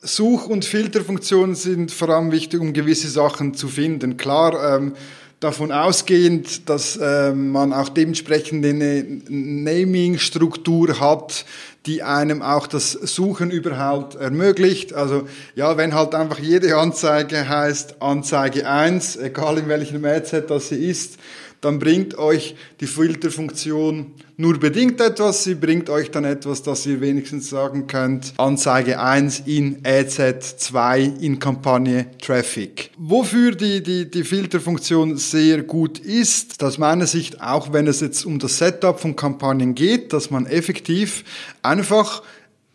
Such- 0.01 0.47
und 0.47 0.63
Filterfunktionen 0.63 1.55
sind 1.55 1.91
vor 1.91 2.09
allem 2.09 2.31
wichtig, 2.31 2.59
um 2.59 2.73
gewisse 2.73 3.09
Sachen 3.09 3.55
zu 3.55 3.67
finden. 3.67 4.17
Klar, 4.17 4.75
ähm, 4.75 4.93
davon 5.39 5.71
ausgehend, 5.71 6.69
dass 6.69 6.99
ähm, 7.01 7.51
man 7.51 7.73
auch 7.73 7.89
dementsprechend 7.89 8.65
eine 8.65 9.05
Naming-Struktur 9.27 10.99
hat, 10.99 11.45
die 11.85 12.03
einem 12.03 12.41
auch 12.41 12.67
das 12.67 12.91
Suchen 12.91 13.51
überhaupt 13.51 14.15
ermöglicht. 14.15 14.93
Also 14.93 15.27
ja, 15.55 15.77
wenn 15.77 15.93
halt 15.93 16.15
einfach 16.15 16.39
jede 16.39 16.75
Anzeige 16.75 17.47
heißt 17.47 18.01
Anzeige 18.01 18.67
1, 18.67 19.17
egal 19.17 19.57
in 19.59 19.67
welchem 19.67 20.03
Adset 20.05 20.49
das 20.49 20.69
sie 20.69 20.89
ist, 20.89 21.17
dann 21.61 21.79
bringt 21.79 22.17
euch 22.17 22.55
die 22.81 22.87
Filterfunktion 22.87 24.13
nur 24.37 24.59
bedingt 24.59 25.01
etwas. 25.01 25.43
Sie 25.43 25.55
bringt 25.55 25.89
euch 25.89 26.11
dann 26.11 26.23
etwas, 26.23 26.63
dass 26.63 26.85
ihr 26.85 27.01
wenigstens 27.01 27.49
sagen 27.49 27.87
könnt, 27.87 28.33
Anzeige 28.37 28.99
1 28.99 29.43
in 29.45 29.81
AZ 29.83 30.57
2 30.57 31.01
in 31.19 31.39
Kampagne 31.39 32.05
Traffic. 32.21 32.91
Wofür 32.97 33.55
die, 33.55 33.81
die, 33.81 34.09
die 34.09 34.23
Filterfunktion 34.23 35.17
sehr 35.17 35.63
gut 35.63 35.99
ist, 35.99 36.63
aus 36.63 36.77
meiner 36.77 37.07
Sicht, 37.07 37.41
auch 37.41 37.73
wenn 37.73 37.87
es 37.87 37.99
jetzt 37.99 38.25
um 38.25 38.39
das 38.39 38.59
Setup 38.59 38.99
von 38.99 39.15
Kampagnen 39.15 39.75
geht, 39.75 40.13
dass 40.13 40.29
man 40.29 40.45
effektiv 40.45 41.23
einfach 41.63 42.21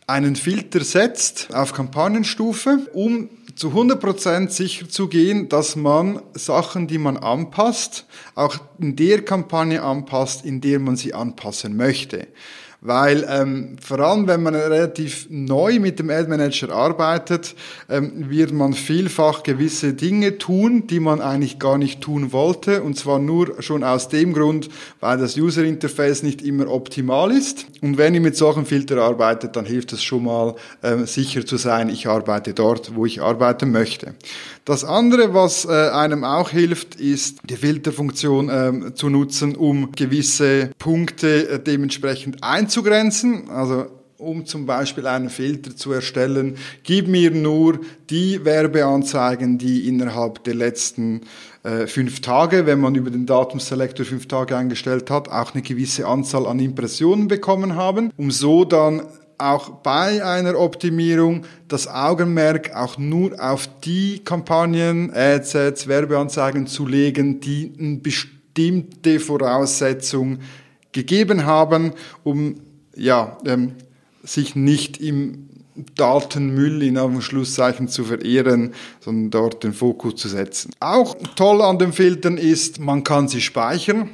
einen 0.06 0.36
Filter 0.36 0.82
setzt 0.82 1.54
auf 1.54 1.72
Kampagnenstufe, 1.72 2.86
um 2.92 3.30
zu 3.62 3.68
100% 3.68 4.48
sicher 4.48 4.88
zu 4.88 5.06
gehen, 5.06 5.48
dass 5.48 5.76
man 5.76 6.20
Sachen, 6.34 6.88
die 6.88 6.98
man 6.98 7.16
anpasst, 7.16 8.06
auch 8.34 8.56
in 8.80 8.96
der 8.96 9.24
Kampagne 9.24 9.84
anpasst, 9.84 10.44
in 10.44 10.60
der 10.60 10.80
man 10.80 10.96
sie 10.96 11.14
anpassen 11.14 11.76
möchte. 11.76 12.26
Weil 12.84 13.24
ähm, 13.30 13.76
vor 13.80 14.00
allem, 14.00 14.26
wenn 14.26 14.42
man 14.42 14.56
relativ 14.56 15.28
neu 15.30 15.78
mit 15.78 16.00
dem 16.00 16.10
Ad 16.10 16.28
Manager 16.28 16.72
arbeitet, 16.72 17.54
ähm, 17.88 18.28
wird 18.28 18.52
man 18.52 18.74
vielfach 18.74 19.44
gewisse 19.44 19.94
Dinge 19.94 20.38
tun, 20.38 20.88
die 20.88 20.98
man 20.98 21.20
eigentlich 21.20 21.60
gar 21.60 21.78
nicht 21.78 22.00
tun 22.00 22.32
wollte. 22.32 22.82
Und 22.82 22.98
zwar 22.98 23.20
nur 23.20 23.62
schon 23.62 23.84
aus 23.84 24.08
dem 24.08 24.32
Grund, 24.32 24.68
weil 24.98 25.16
das 25.16 25.36
User 25.36 25.62
Interface 25.62 26.24
nicht 26.24 26.42
immer 26.42 26.68
optimal 26.68 27.30
ist. 27.30 27.66
Und 27.82 27.98
wenn 27.98 28.14
ihr 28.14 28.20
mit 28.20 28.36
solchen 28.36 28.66
Filtern 28.66 28.98
arbeitet, 28.98 29.54
dann 29.54 29.64
hilft 29.64 29.92
es 29.92 30.02
schon 30.02 30.24
mal, 30.24 30.56
ähm, 30.82 31.06
sicher 31.06 31.46
zu 31.46 31.58
sein, 31.58 31.88
ich 31.88 32.08
arbeite 32.08 32.52
dort, 32.52 32.96
wo 32.96 33.06
ich 33.06 33.22
arbeiten 33.22 33.70
möchte. 33.70 34.14
Das 34.64 34.84
andere, 34.84 35.34
was 35.34 35.64
äh, 35.64 35.70
einem 35.70 36.22
auch 36.22 36.50
hilft, 36.50 36.94
ist 36.94 37.38
die 37.50 37.56
Filterfunktion 37.56 38.48
äh, 38.48 38.94
zu 38.94 39.08
nutzen, 39.08 39.56
um 39.56 39.90
gewisse 39.90 40.70
Punkte 40.78 41.48
äh, 41.48 41.58
dementsprechend 41.58 42.44
einzugrenzen. 42.44 43.50
Also 43.50 43.86
um 44.18 44.46
zum 44.46 44.66
Beispiel 44.66 45.08
einen 45.08 45.30
Filter 45.30 45.74
zu 45.74 45.90
erstellen, 45.92 46.56
gib 46.84 47.08
mir 47.08 47.32
nur 47.32 47.80
die 48.08 48.44
Werbeanzeigen, 48.44 49.58
die 49.58 49.88
innerhalb 49.88 50.44
der 50.44 50.54
letzten 50.54 51.22
äh, 51.64 51.88
fünf 51.88 52.20
Tage, 52.20 52.64
wenn 52.64 52.78
man 52.78 52.94
über 52.94 53.10
den 53.10 53.26
Datumselektor 53.26 54.06
fünf 54.06 54.28
Tage 54.28 54.56
eingestellt 54.56 55.10
hat, 55.10 55.28
auch 55.28 55.54
eine 55.54 55.62
gewisse 55.62 56.06
Anzahl 56.06 56.46
an 56.46 56.60
Impressionen 56.60 57.26
bekommen 57.26 57.74
haben, 57.74 58.12
um 58.16 58.30
so 58.30 58.64
dann 58.64 59.02
auch 59.42 59.70
bei 59.70 60.24
einer 60.24 60.58
Optimierung 60.58 61.44
das 61.68 61.88
Augenmerk 61.88 62.74
auch 62.74 62.98
nur 62.98 63.32
auf 63.42 63.68
die 63.84 64.20
Kampagnen, 64.20 65.12
Adsets, 65.12 65.88
Werbeanzeigen 65.88 66.66
zu 66.66 66.86
legen, 66.86 67.40
die 67.40 67.72
eine 67.78 67.96
bestimmte 67.96 69.20
Voraussetzung 69.20 70.38
gegeben 70.92 71.44
haben, 71.44 71.92
um 72.22 72.56
ja, 72.94 73.38
ähm, 73.46 73.72
sich 74.22 74.54
nicht 74.54 75.00
im 75.00 75.48
Datenmüll 75.96 76.82
in 76.82 76.98
Anführungszeichen 76.98 77.88
zu 77.88 78.04
verehren, 78.04 78.74
sondern 79.00 79.30
dort 79.30 79.64
den 79.64 79.72
Fokus 79.72 80.16
zu 80.16 80.28
setzen. 80.28 80.70
Auch 80.80 81.16
toll 81.34 81.62
an 81.62 81.78
den 81.78 81.92
Filtern 81.92 82.36
ist, 82.36 82.78
man 82.78 83.04
kann 83.04 83.28
sie 83.28 83.40
speichern. 83.40 84.10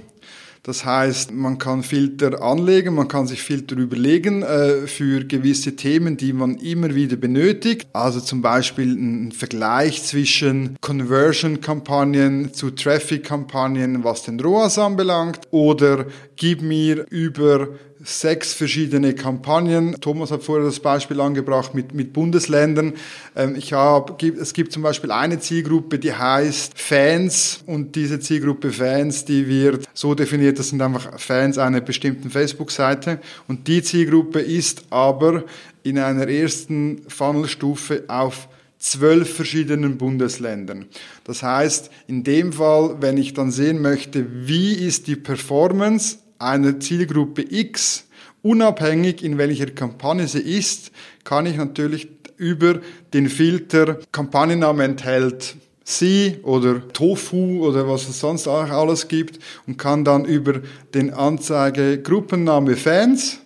Das 0.69 0.85
heißt, 0.85 1.33
man 1.33 1.57
kann 1.57 1.83
Filter 1.83 2.43
anlegen, 2.43 2.95
man 2.95 3.09
kann 3.09 3.27
sich 3.27 3.41
Filter 3.41 3.75
überlegen 3.75 4.43
äh, 4.43 4.87
für 4.87 5.25
gewisse 5.25 5.77
Themen, 5.77 6.19
die 6.19 6.35
man 6.35 6.57
immer 6.57 6.95
wieder 6.95 7.17
benötigt. 7.17 7.89
Also 7.95 8.21
zum 8.21 8.43
Beispiel 8.43 8.93
ein 8.93 9.33
Vergleich 9.33 10.03
zwischen 10.03 10.77
Conversion-Kampagnen 10.83 12.53
zu 12.53 12.71
Traffic-Kampagnen, 12.71 14.05
was 14.05 14.25
den 14.25 14.39
ROAS 14.41 14.79
anbelangt. 14.79 15.41
Oder 15.53 16.05
gib 16.37 16.61
mir 16.61 17.07
über 17.09 17.69
sechs 18.03 18.53
verschiedene 18.53 19.15
Kampagnen. 19.15 19.97
Thomas 20.01 20.31
hat 20.31 20.43
vorher 20.43 20.65
das 20.65 20.81
Beispiel 20.81 21.21
angebracht 21.21 21.75
mit, 21.75 21.95
mit 21.95 22.13
Bundesländern. 22.13 22.95
Ähm, 23.35 23.57
ich 23.57 23.73
hab, 23.73 24.23
es 24.23 24.53
gibt 24.53 24.73
zum 24.73 24.83
Beispiel 24.83 25.11
eine 25.11 25.39
Zielgruppe, 25.41 25.99
die 25.99 26.13
heißt 26.13 26.79
Fans 26.79 27.63
und 27.67 27.97
diese 27.97 28.21
Zielgruppe 28.21 28.73
Fans, 28.73 29.25
die 29.25 29.49
wird 29.49 29.87
so 29.95 30.15
definiert, 30.15 30.59
das 30.59 30.69
sind 30.69 30.81
einfach 30.83 31.19
Fans 31.19 31.59
einer 31.59 31.81
bestimmten 31.81 32.31
Facebook-Seite 32.31 33.21
und 33.49 33.67
die 33.69 33.83
Zielgruppe 33.83 34.41
ist 34.41 34.85
aber 34.91 35.45
in 35.83 35.99
einer 35.99 36.29
ersten 36.29 37.03
Funnelstufe 37.09 38.05
auf 38.09 38.49
zwölf 38.79 39.35
verschiedenen 39.35 39.99
Bundesländern. 39.99 40.87
Das 41.25 41.43
heißt, 41.43 41.91
in 42.07 42.23
dem 42.25 42.53
Fall, 42.53 42.97
wenn 43.01 43.17
ich 43.17 43.35
dann 43.35 43.51
sehen 43.51 43.83
möchte, 43.83 44.47
wie 44.47 44.73
ist 44.73 45.09
die 45.09 45.17
Performance 45.17 46.19
einer 46.39 46.81
Zielgruppe 46.81 47.45
X, 47.49 48.07
unabhängig 48.43 49.23
in 49.23 49.39
welcher 49.39 49.67
Kampagne 49.67 50.29
sie 50.29 50.41
ist, 50.41 50.93
kann 51.25 51.47
ich 51.47 51.57
natürlich 51.57 52.09
über 52.37 52.81
den 53.13 53.29
Filter 53.29 53.99
Kampagnenname 54.13 54.85
enthält 54.85 55.57
Sie 55.91 56.37
oder 56.43 56.87
Tofu 56.93 57.67
oder 57.67 57.89
was 57.89 58.11
es 58.11 58.21
sonst 58.21 58.47
auch 58.47 58.69
alles 58.69 59.09
gibt 59.09 59.39
und 59.67 59.79
kann 59.79 60.05
dann 60.05 60.27
über 60.27 60.61
den 60.93 61.15
Anzeige 61.15 62.03
Gruppenname 62.03 62.77
Fans 62.77 63.41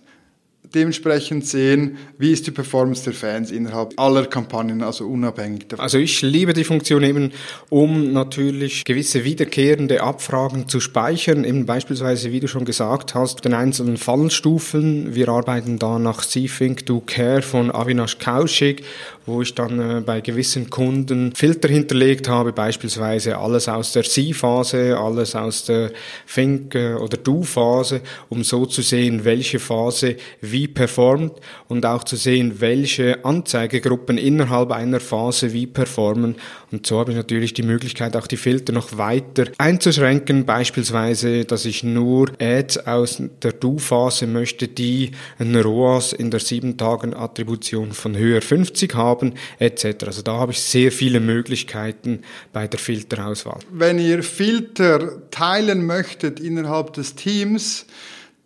dementsprechend 0.74 1.46
sehen, 1.46 1.98
wie 2.18 2.32
ist 2.32 2.46
die 2.46 2.50
Performance 2.50 3.04
der 3.04 3.12
Fans 3.12 3.50
innerhalb 3.50 3.98
aller 3.98 4.26
Kampagnen, 4.26 4.82
also 4.82 5.06
unabhängig 5.06 5.68
davon. 5.68 5.82
Also 5.82 5.98
ich 5.98 6.22
liebe 6.22 6.52
die 6.52 6.64
Funktion 6.64 7.02
eben, 7.02 7.32
um 7.68 8.12
natürlich 8.12 8.84
gewisse 8.84 9.24
wiederkehrende 9.24 10.02
Abfragen 10.02 10.68
zu 10.68 10.80
speichern, 10.80 11.44
eben 11.44 11.66
beispielsweise, 11.66 12.32
wie 12.32 12.40
du 12.40 12.48
schon 12.48 12.64
gesagt 12.64 13.14
hast, 13.14 13.44
den 13.44 13.54
einzelnen 13.54 13.96
Fallstufen. 13.96 15.14
Wir 15.14 15.28
arbeiten 15.28 15.78
da 15.78 15.98
nach 15.98 16.24
C-Think 16.24 16.86
Do 16.86 17.02
Care 17.04 17.42
von 17.42 17.70
Avinash 17.70 18.18
Kaushik, 18.18 18.84
wo 19.26 19.42
ich 19.42 19.54
dann 19.54 19.78
äh, 19.78 20.00
bei 20.00 20.20
gewissen 20.20 20.70
Kunden 20.70 21.32
Filter 21.34 21.68
hinterlegt 21.68 22.28
habe, 22.28 22.52
beispielsweise 22.52 23.38
alles 23.38 23.68
aus 23.68 23.92
der 23.92 24.02
C-Phase, 24.02 24.98
alles 24.98 25.36
aus 25.36 25.64
der 25.64 25.92
Think- 26.26 26.74
oder 26.74 27.16
Do-Phase, 27.16 28.00
um 28.28 28.42
so 28.42 28.66
zu 28.66 28.82
sehen, 28.82 29.24
welche 29.24 29.58
Phase 29.58 30.16
wie 30.40 30.61
wie 30.62 30.68
performt 30.68 31.32
und 31.66 31.84
auch 31.84 32.04
zu 32.04 32.14
sehen, 32.14 32.60
welche 32.60 33.24
Anzeigegruppen 33.24 34.16
innerhalb 34.16 34.70
einer 34.70 35.00
Phase 35.00 35.52
wie 35.52 35.66
performen. 35.66 36.36
Und 36.70 36.86
so 36.86 37.00
habe 37.00 37.10
ich 37.10 37.16
natürlich 37.16 37.52
die 37.52 37.64
Möglichkeit, 37.64 38.16
auch 38.16 38.28
die 38.28 38.36
Filter 38.36 38.72
noch 38.72 38.96
weiter 38.96 39.46
einzuschränken. 39.58 40.46
Beispielsweise, 40.46 41.44
dass 41.44 41.64
ich 41.64 41.82
nur 41.82 42.30
Ads 42.40 42.86
aus 42.86 43.20
der 43.42 43.52
Do-Phase 43.52 44.28
möchte, 44.28 44.68
die 44.68 45.10
einen 45.38 45.60
ROAS 45.60 46.12
in 46.12 46.30
der 46.30 46.40
7-Tagen-Attribution 46.40 47.90
von 47.90 48.16
höher 48.16 48.40
50 48.40 48.94
haben, 48.94 49.34
etc. 49.58 50.04
Also 50.06 50.22
da 50.22 50.34
habe 50.34 50.52
ich 50.52 50.60
sehr 50.60 50.92
viele 50.92 51.18
Möglichkeiten 51.18 52.20
bei 52.52 52.68
der 52.68 52.78
Filterauswahl. 52.78 53.58
Wenn 53.72 53.98
ihr 53.98 54.22
Filter 54.22 55.28
teilen 55.30 55.84
möchtet 55.86 56.38
innerhalb 56.38 56.92
des 56.92 57.16
Teams, 57.16 57.86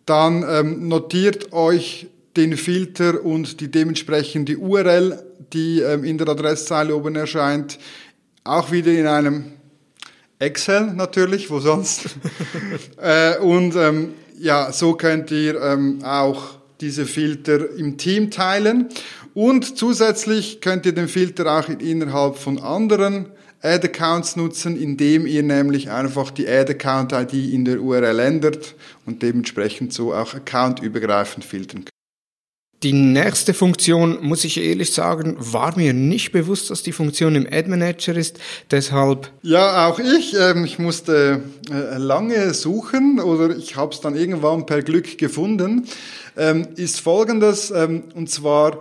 dann 0.07 0.43
ähm, 0.47 0.87
notiert 0.87 1.53
euch 1.53 2.07
den 2.35 2.57
Filter 2.57 3.23
und 3.23 3.59
die 3.59 3.69
dementsprechende 3.69 4.57
URL, 4.57 5.23
die 5.53 5.81
ähm, 5.81 6.03
in 6.03 6.17
der 6.17 6.29
Adresszeile 6.29 6.95
oben 6.95 7.15
erscheint, 7.15 7.77
auch 8.43 8.71
wieder 8.71 8.91
in 8.91 9.07
einem 9.07 9.51
Excel 10.39 10.93
natürlich, 10.93 11.49
wo 11.49 11.59
sonst. 11.59 12.05
äh, 13.01 13.37
und 13.39 13.75
ähm, 13.75 14.13
ja, 14.39 14.71
so 14.71 14.93
könnt 14.93 15.31
ihr 15.31 15.59
ähm, 15.61 16.03
auch 16.03 16.57
diese 16.79 17.05
Filter 17.05 17.71
im 17.75 17.97
Team 17.97 18.29
teilen. 18.29 18.89
Und 19.33 19.77
zusätzlich 19.77 20.61
könnt 20.61 20.85
ihr 20.85 20.93
den 20.93 21.07
Filter 21.07 21.59
auch 21.59 21.69
innerhalb 21.69 22.37
von 22.37 22.59
anderen 22.59 23.27
Ad-Accounts 23.61 24.35
nutzen, 24.35 24.79
indem 24.79 25.25
ihr 25.25 25.43
nämlich 25.43 25.89
einfach 25.89 26.31
die 26.31 26.47
Ad-Account-ID 26.47 27.33
in 27.33 27.65
der 27.65 27.81
URL 27.81 28.19
ändert 28.19 28.75
und 29.05 29.23
dementsprechend 29.23 29.93
so 29.93 30.13
auch 30.13 30.33
accountübergreifend 30.33 31.43
filtern 31.43 31.79
könnt. 31.85 31.89
Die 32.83 32.93
nächste 32.93 33.55
Funktion, 33.55 34.19
muss 34.21 34.43
ich 34.43 34.59
ehrlich 34.59 34.93
sagen, 34.93 35.35
war 35.39 35.75
mir 35.75 35.93
nicht 35.93 36.31
bewusst, 36.31 36.69
dass 36.69 36.83
die 36.83 36.91
Funktion 36.91 37.33
im 37.33 37.47
Ad 37.51 37.67
Manager 37.67 38.15
ist. 38.15 38.37
Deshalb. 38.69 39.31
Ja, 39.41 39.87
auch 39.87 39.97
ich. 39.97 40.35
Ähm, 40.39 40.63
ich 40.63 40.77
musste 40.77 41.41
äh, 41.71 41.97
lange 41.97 42.53
suchen 42.53 43.19
oder 43.19 43.57
ich 43.57 43.75
habe 43.75 43.95
es 43.95 44.01
dann 44.01 44.15
irgendwann 44.15 44.67
per 44.67 44.83
Glück 44.83 45.17
gefunden. 45.17 45.87
Ähm, 46.37 46.67
ist 46.75 46.99
folgendes, 46.99 47.71
ähm, 47.71 48.03
und 48.13 48.29
zwar 48.29 48.79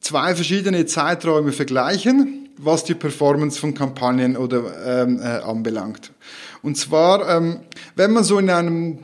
zwei 0.00 0.34
verschiedene 0.34 0.84
Zeiträume 0.84 1.52
vergleichen 1.52 2.41
was 2.64 2.84
die 2.84 2.94
Performance 2.94 3.58
von 3.58 3.74
Kampagnen 3.74 4.36
oder 4.36 5.02
ähm, 5.02 5.20
äh, 5.20 5.24
anbelangt. 5.24 6.12
Und 6.62 6.76
zwar, 6.76 7.28
ähm, 7.28 7.60
wenn 7.96 8.12
man 8.12 8.24
so 8.24 8.38
in 8.38 8.50
einem 8.50 8.98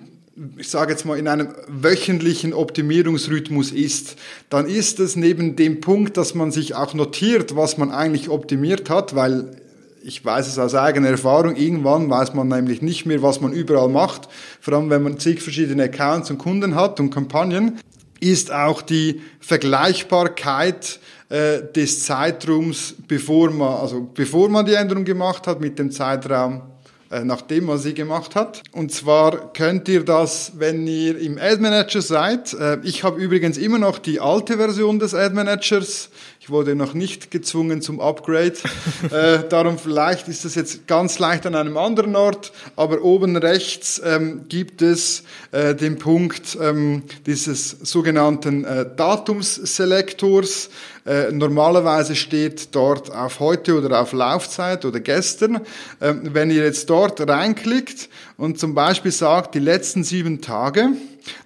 ich 0.56 0.68
sage 0.68 0.92
jetzt 0.92 1.04
mal, 1.04 1.18
in 1.18 1.26
einem 1.26 1.48
wöchentlichen 1.66 2.52
Optimierungsrhythmus 2.52 3.72
ist, 3.72 4.16
dann 4.50 4.66
ist 4.66 5.00
es 5.00 5.16
neben 5.16 5.56
dem 5.56 5.80
Punkt, 5.80 6.16
dass 6.16 6.34
man 6.34 6.52
sich 6.52 6.76
auch 6.76 6.94
notiert, 6.94 7.56
was 7.56 7.76
man 7.76 7.90
eigentlich 7.90 8.28
optimiert 8.28 8.88
hat, 8.88 9.16
weil 9.16 9.56
ich 10.00 10.24
weiß 10.24 10.46
es 10.46 10.58
aus 10.58 10.74
eigener 10.74 11.08
Erfahrung, 11.08 11.56
irgendwann 11.56 12.08
weiß 12.08 12.34
man 12.34 12.48
nämlich 12.48 12.82
nicht 12.82 13.04
mehr, 13.04 13.22
was 13.22 13.40
man 13.40 13.52
überall 13.52 13.88
macht, 13.88 14.28
vor 14.60 14.74
allem 14.74 14.90
wenn 14.90 15.02
man 15.02 15.18
zig 15.18 15.42
verschiedene 15.42 15.84
Accounts 15.84 16.30
und 16.30 16.38
Kunden 16.38 16.74
hat 16.76 17.00
und 17.00 17.10
Kampagnen, 17.10 17.80
ist 18.20 18.52
auch 18.52 18.82
die 18.82 19.20
Vergleichbarkeit 19.40 21.00
äh, 21.28 21.62
des 21.74 22.04
Zeitraums, 22.04 22.94
bevor 23.06 23.50
man, 23.50 23.74
also 23.80 24.08
bevor 24.14 24.48
man 24.48 24.64
die 24.64 24.74
Änderung 24.74 25.04
gemacht 25.04 25.46
hat, 25.46 25.60
mit 25.60 25.78
dem 25.78 25.90
Zeitraum, 25.90 26.62
äh, 27.10 27.24
nachdem 27.24 27.66
man 27.66 27.78
sie 27.78 27.94
gemacht 27.94 28.34
hat. 28.34 28.62
Und 28.72 28.92
zwar 28.92 29.52
könnt 29.52 29.88
ihr 29.88 30.04
das, 30.04 30.52
wenn 30.56 30.86
ihr 30.86 31.18
im 31.18 31.38
Ad 31.38 31.60
Manager 31.60 32.02
seid. 32.02 32.54
Äh, 32.54 32.78
ich 32.82 33.04
habe 33.04 33.20
übrigens 33.20 33.58
immer 33.58 33.78
noch 33.78 33.98
die 33.98 34.20
alte 34.20 34.56
Version 34.56 34.98
des 34.98 35.14
Ad 35.14 35.34
Managers. 35.34 36.10
Ich 36.48 36.52
wurde 36.52 36.74
noch 36.74 36.94
nicht 36.94 37.30
gezwungen 37.30 37.82
zum 37.82 38.00
Upgrade. 38.00 38.54
äh, 39.12 39.46
darum 39.50 39.76
vielleicht 39.76 40.28
ist 40.28 40.46
das 40.46 40.54
jetzt 40.54 40.86
ganz 40.86 41.18
leicht 41.18 41.44
an 41.44 41.54
einem 41.54 41.76
anderen 41.76 42.16
Ort, 42.16 42.52
aber 42.74 43.02
oben 43.02 43.36
rechts 43.36 44.00
ähm, 44.02 44.46
gibt 44.48 44.80
es 44.80 45.24
äh, 45.52 45.74
den 45.74 45.98
Punkt 45.98 46.56
ähm, 46.58 47.02
dieses 47.26 47.72
sogenannten 47.82 48.64
äh, 48.64 48.86
Datumsselektors. 48.96 50.70
Äh, 51.04 51.32
normalerweise 51.32 52.16
steht 52.16 52.74
dort 52.74 53.14
auf 53.14 53.40
heute 53.40 53.76
oder 53.76 54.00
auf 54.00 54.14
Laufzeit 54.14 54.86
oder 54.86 55.00
gestern. 55.00 55.60
Ähm, 56.00 56.30
wenn 56.32 56.50
ihr 56.50 56.64
jetzt 56.64 56.88
dort 56.88 57.20
reinklickt 57.28 58.08
und 58.38 58.58
zum 58.58 58.74
Beispiel 58.74 59.12
sagt 59.12 59.54
die 59.54 59.58
letzten 59.58 60.02
sieben 60.02 60.40
Tage, 60.40 60.92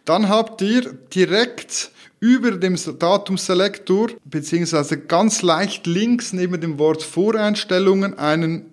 dann 0.05 0.29
habt 0.29 0.63
ihr 0.63 0.93
direkt 1.13 1.91
über 2.23 2.53
dem 2.53 2.77
Datumselektor, 3.01 4.11
beziehungsweise 4.25 4.97
ganz 4.97 5.43
leicht 5.43 5.89
links 5.89 6.33
neben 6.33 6.61
dem 6.61 6.79
Wort 6.79 7.03
Voreinstellungen 7.03 8.17
einen 8.17 8.67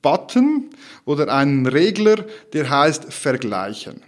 Button 0.00 0.70
oder 1.04 1.28
einen 1.28 1.66
Regler, 1.66 2.24
der 2.54 2.70
heißt 2.70 3.12
Vergleichen. 3.12 4.00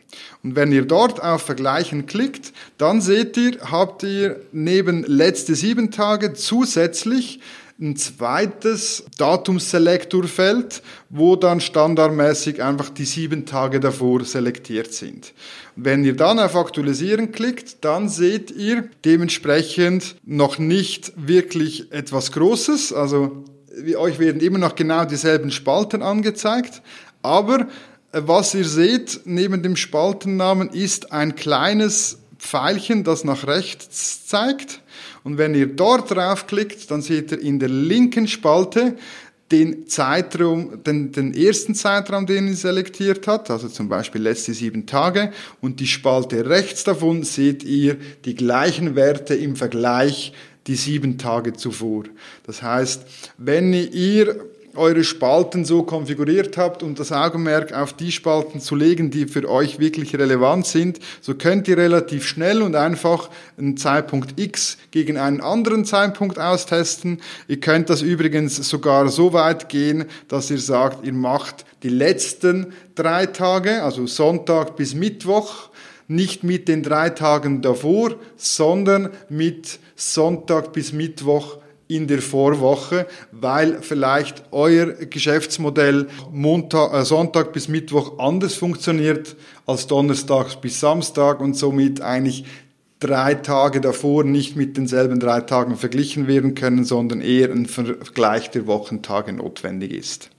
Und 0.42 0.56
wenn 0.56 0.72
ihr 0.72 0.86
dort 0.86 1.22
auf 1.22 1.42
Vergleichen 1.42 2.06
klickt, 2.06 2.54
dann 2.78 3.02
seht 3.02 3.36
ihr, 3.36 3.58
habt 3.70 4.04
ihr 4.04 4.40
neben 4.52 5.02
letzte 5.02 5.54
sieben 5.54 5.90
Tage 5.90 6.32
zusätzlich 6.32 7.40
ein 7.82 7.96
zweites 7.96 9.04
Datumselektorfeld, 9.18 10.82
wo 11.10 11.34
dann 11.34 11.60
standardmäßig 11.60 12.62
einfach 12.62 12.90
die 12.90 13.04
sieben 13.04 13.44
Tage 13.44 13.80
davor 13.80 14.24
selektiert 14.24 14.94
sind. 14.94 15.34
Wenn 15.74 16.04
ihr 16.04 16.14
dann 16.14 16.38
auf 16.38 16.54
Aktualisieren 16.54 17.32
klickt, 17.32 17.84
dann 17.84 18.08
seht 18.08 18.52
ihr 18.52 18.88
dementsprechend 19.04 20.16
noch 20.24 20.58
nicht 20.58 21.12
wirklich 21.16 21.90
etwas 21.92 22.30
Großes. 22.30 22.92
Also 22.92 23.44
euch 23.96 24.18
werden 24.18 24.40
immer 24.40 24.58
noch 24.58 24.76
genau 24.76 25.04
dieselben 25.04 25.50
Spalten 25.50 26.02
angezeigt, 26.02 26.82
aber 27.22 27.66
äh, 28.12 28.22
was 28.26 28.54
ihr 28.54 28.66
seht 28.66 29.22
neben 29.24 29.62
dem 29.62 29.76
Spaltennamen 29.76 30.68
ist 30.68 31.10
ein 31.10 31.34
kleines 31.34 32.18
Pfeilchen, 32.38 33.02
das 33.02 33.24
nach 33.24 33.46
rechts 33.46 34.26
zeigt. 34.26 34.81
Und 35.24 35.38
wenn 35.38 35.54
ihr 35.54 35.66
dort 35.66 36.10
draufklickt, 36.10 36.90
dann 36.90 37.02
seht 37.02 37.32
ihr 37.32 37.40
in 37.40 37.58
der 37.58 37.68
linken 37.68 38.26
Spalte 38.26 38.96
den 39.52 39.86
Zeitraum, 39.86 40.82
den, 40.82 41.12
den 41.12 41.34
ersten 41.34 41.74
Zeitraum, 41.74 42.26
den 42.26 42.48
ihr 42.48 42.56
selektiert 42.56 43.26
hat, 43.26 43.50
also 43.50 43.68
zum 43.68 43.88
Beispiel 43.88 44.22
letzte 44.22 44.54
sieben 44.54 44.86
Tage, 44.86 45.32
und 45.60 45.78
die 45.78 45.86
Spalte 45.86 46.48
rechts 46.48 46.84
davon 46.84 47.22
seht 47.22 47.62
ihr 47.62 47.96
die 48.24 48.34
gleichen 48.34 48.96
Werte 48.96 49.34
im 49.34 49.54
Vergleich 49.54 50.32
die 50.66 50.76
sieben 50.76 51.18
Tage 51.18 51.52
zuvor. 51.52 52.04
Das 52.46 52.62
heißt, 52.62 53.02
wenn 53.36 53.72
ihr 53.72 54.36
eure 54.74 55.04
Spalten 55.04 55.64
so 55.64 55.82
konfiguriert 55.82 56.56
habt, 56.56 56.82
um 56.82 56.94
das 56.94 57.12
Augenmerk 57.12 57.72
auf 57.72 57.92
die 57.92 58.12
Spalten 58.12 58.60
zu 58.60 58.74
legen, 58.74 59.10
die 59.10 59.26
für 59.26 59.48
euch 59.48 59.78
wirklich 59.78 60.16
relevant 60.16 60.66
sind, 60.66 60.98
so 61.20 61.34
könnt 61.34 61.68
ihr 61.68 61.76
relativ 61.76 62.26
schnell 62.26 62.62
und 62.62 62.74
einfach 62.76 63.30
einen 63.58 63.76
Zeitpunkt 63.76 64.38
X 64.40 64.78
gegen 64.90 65.18
einen 65.18 65.40
anderen 65.40 65.84
Zeitpunkt 65.84 66.38
austesten. 66.38 67.20
Ihr 67.48 67.60
könnt 67.60 67.90
das 67.90 68.02
übrigens 68.02 68.56
sogar 68.56 69.08
so 69.08 69.32
weit 69.32 69.68
gehen, 69.68 70.06
dass 70.28 70.50
ihr 70.50 70.58
sagt, 70.58 71.04
ihr 71.04 71.12
macht 71.12 71.64
die 71.82 71.88
letzten 71.88 72.72
drei 72.94 73.26
Tage, 73.26 73.82
also 73.82 74.06
Sonntag 74.06 74.76
bis 74.76 74.94
Mittwoch, 74.94 75.70
nicht 76.08 76.44
mit 76.44 76.68
den 76.68 76.82
drei 76.82 77.10
Tagen 77.10 77.62
davor, 77.62 78.16
sondern 78.36 79.10
mit 79.28 79.78
Sonntag 79.96 80.72
bis 80.72 80.92
Mittwoch 80.92 81.58
in 81.88 82.06
der 82.06 82.22
Vorwoche, 82.22 83.06
weil 83.32 83.82
vielleicht 83.82 84.44
euer 84.50 84.86
Geschäftsmodell 84.86 86.08
Montag, 86.32 86.94
äh, 86.94 87.04
Sonntag 87.04 87.52
bis 87.52 87.68
Mittwoch 87.68 88.18
anders 88.18 88.54
funktioniert 88.54 89.36
als 89.66 89.86
Donnerstag 89.86 90.60
bis 90.60 90.80
Samstag 90.80 91.40
und 91.40 91.54
somit 91.54 92.00
eigentlich 92.00 92.44
drei 93.02 93.34
Tage 93.34 93.80
davor 93.80 94.24
nicht 94.24 94.56
mit 94.56 94.76
denselben 94.76 95.18
drei 95.20 95.40
Tagen 95.40 95.76
verglichen 95.76 96.28
werden 96.28 96.54
können, 96.54 96.84
sondern 96.84 97.20
eher 97.20 97.50
ein 97.50 97.66
Vergleich 97.66 98.50
der 98.50 98.66
Wochentage 98.66 99.32
notwendig 99.32 99.92
ist. 99.92 100.31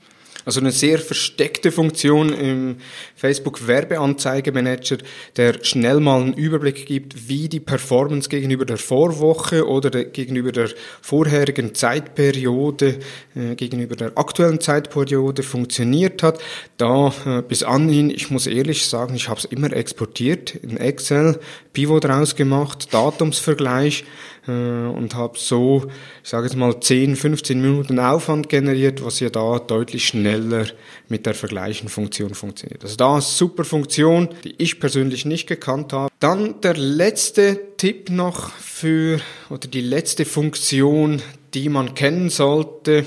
Also 0.46 0.60
eine 0.60 0.72
sehr 0.72 1.00
versteckte 1.00 1.72
Funktion 1.72 2.34
im 2.34 2.78
Facebook 3.16 3.66
Werbeanzeigemanager, 3.68 4.98
der 5.38 5.64
schnell 5.64 6.00
mal 6.00 6.22
einen 6.22 6.34
Überblick 6.34 6.86
gibt, 6.86 7.30
wie 7.30 7.48
die 7.48 7.62
Performance 7.62 8.28
gegenüber 8.28 8.66
der 8.66 8.78
Vorwoche 8.78 9.68
oder 9.68 9.90
der, 9.90 10.06
gegenüber 10.06 10.52
der 10.52 10.70
vorherigen 11.02 11.74
Zeitperiode, 11.74 13.00
äh, 13.36 13.56
gegenüber 13.56 13.96
der 13.96 14.18
aktuellen 14.18 14.60
Zeitperiode 14.60 15.44
funktioniert 15.44 16.24
hat. 16.24 16.40
Da 16.78 17.14
äh, 17.26 17.42
bis 17.42 17.64
anhin, 17.64 18.10
ich 18.10 18.30
muss 18.30 18.48
ehrlich 18.48 18.86
sagen, 18.86 19.16
ich 19.16 19.30
habe 19.30 19.40
es 19.40 19.46
immer 19.46 19.72
exportiert 19.72 20.56
in 20.56 20.76
Excel, 20.76 21.40
Pivot 21.72 22.04
draus 22.04 22.36
gemacht, 22.36 22.94
Datumsvergleich 22.94 24.04
äh, 24.48 24.52
und 24.52 25.16
habe 25.16 25.40
so, 25.40 25.86
ich 26.22 26.30
sage 26.30 26.48
jetzt 26.48 26.56
mal 26.56 26.80
10, 26.80 27.16
15 27.16 27.62
Minuten 27.62 28.00
Aufwand 28.00 28.50
generiert, 28.50 29.04
was 29.04 29.20
ja 29.20 29.30
da 29.30 29.60
deutlich 29.60 30.06
schneller 30.06 30.33
mit 31.10 31.26
der 31.26 31.34
Vergleichen-Funktion 31.34 32.34
funktioniert. 32.34 32.84
Also 32.84 32.96
da 32.96 33.14
eine 33.14 33.22
super 33.22 33.64
Funktion, 33.64 34.30
die 34.44 34.56
ich 34.58 34.80
persönlich 34.80 35.26
nicht 35.26 35.48
gekannt 35.48 35.94
habe. 35.94 36.12
Dann 36.20 36.62
der 36.62 36.76
letzte 36.76 37.60
Tipp 37.78 38.10
noch 38.10 38.52
für, 38.52 39.20
oder 39.50 39.68
die 39.68 39.82
letzte 39.82 40.26
Funktion, 40.26 41.22
die 41.54 41.70
man 41.70 41.94
kennen 41.94 42.30
sollte, 42.30 43.06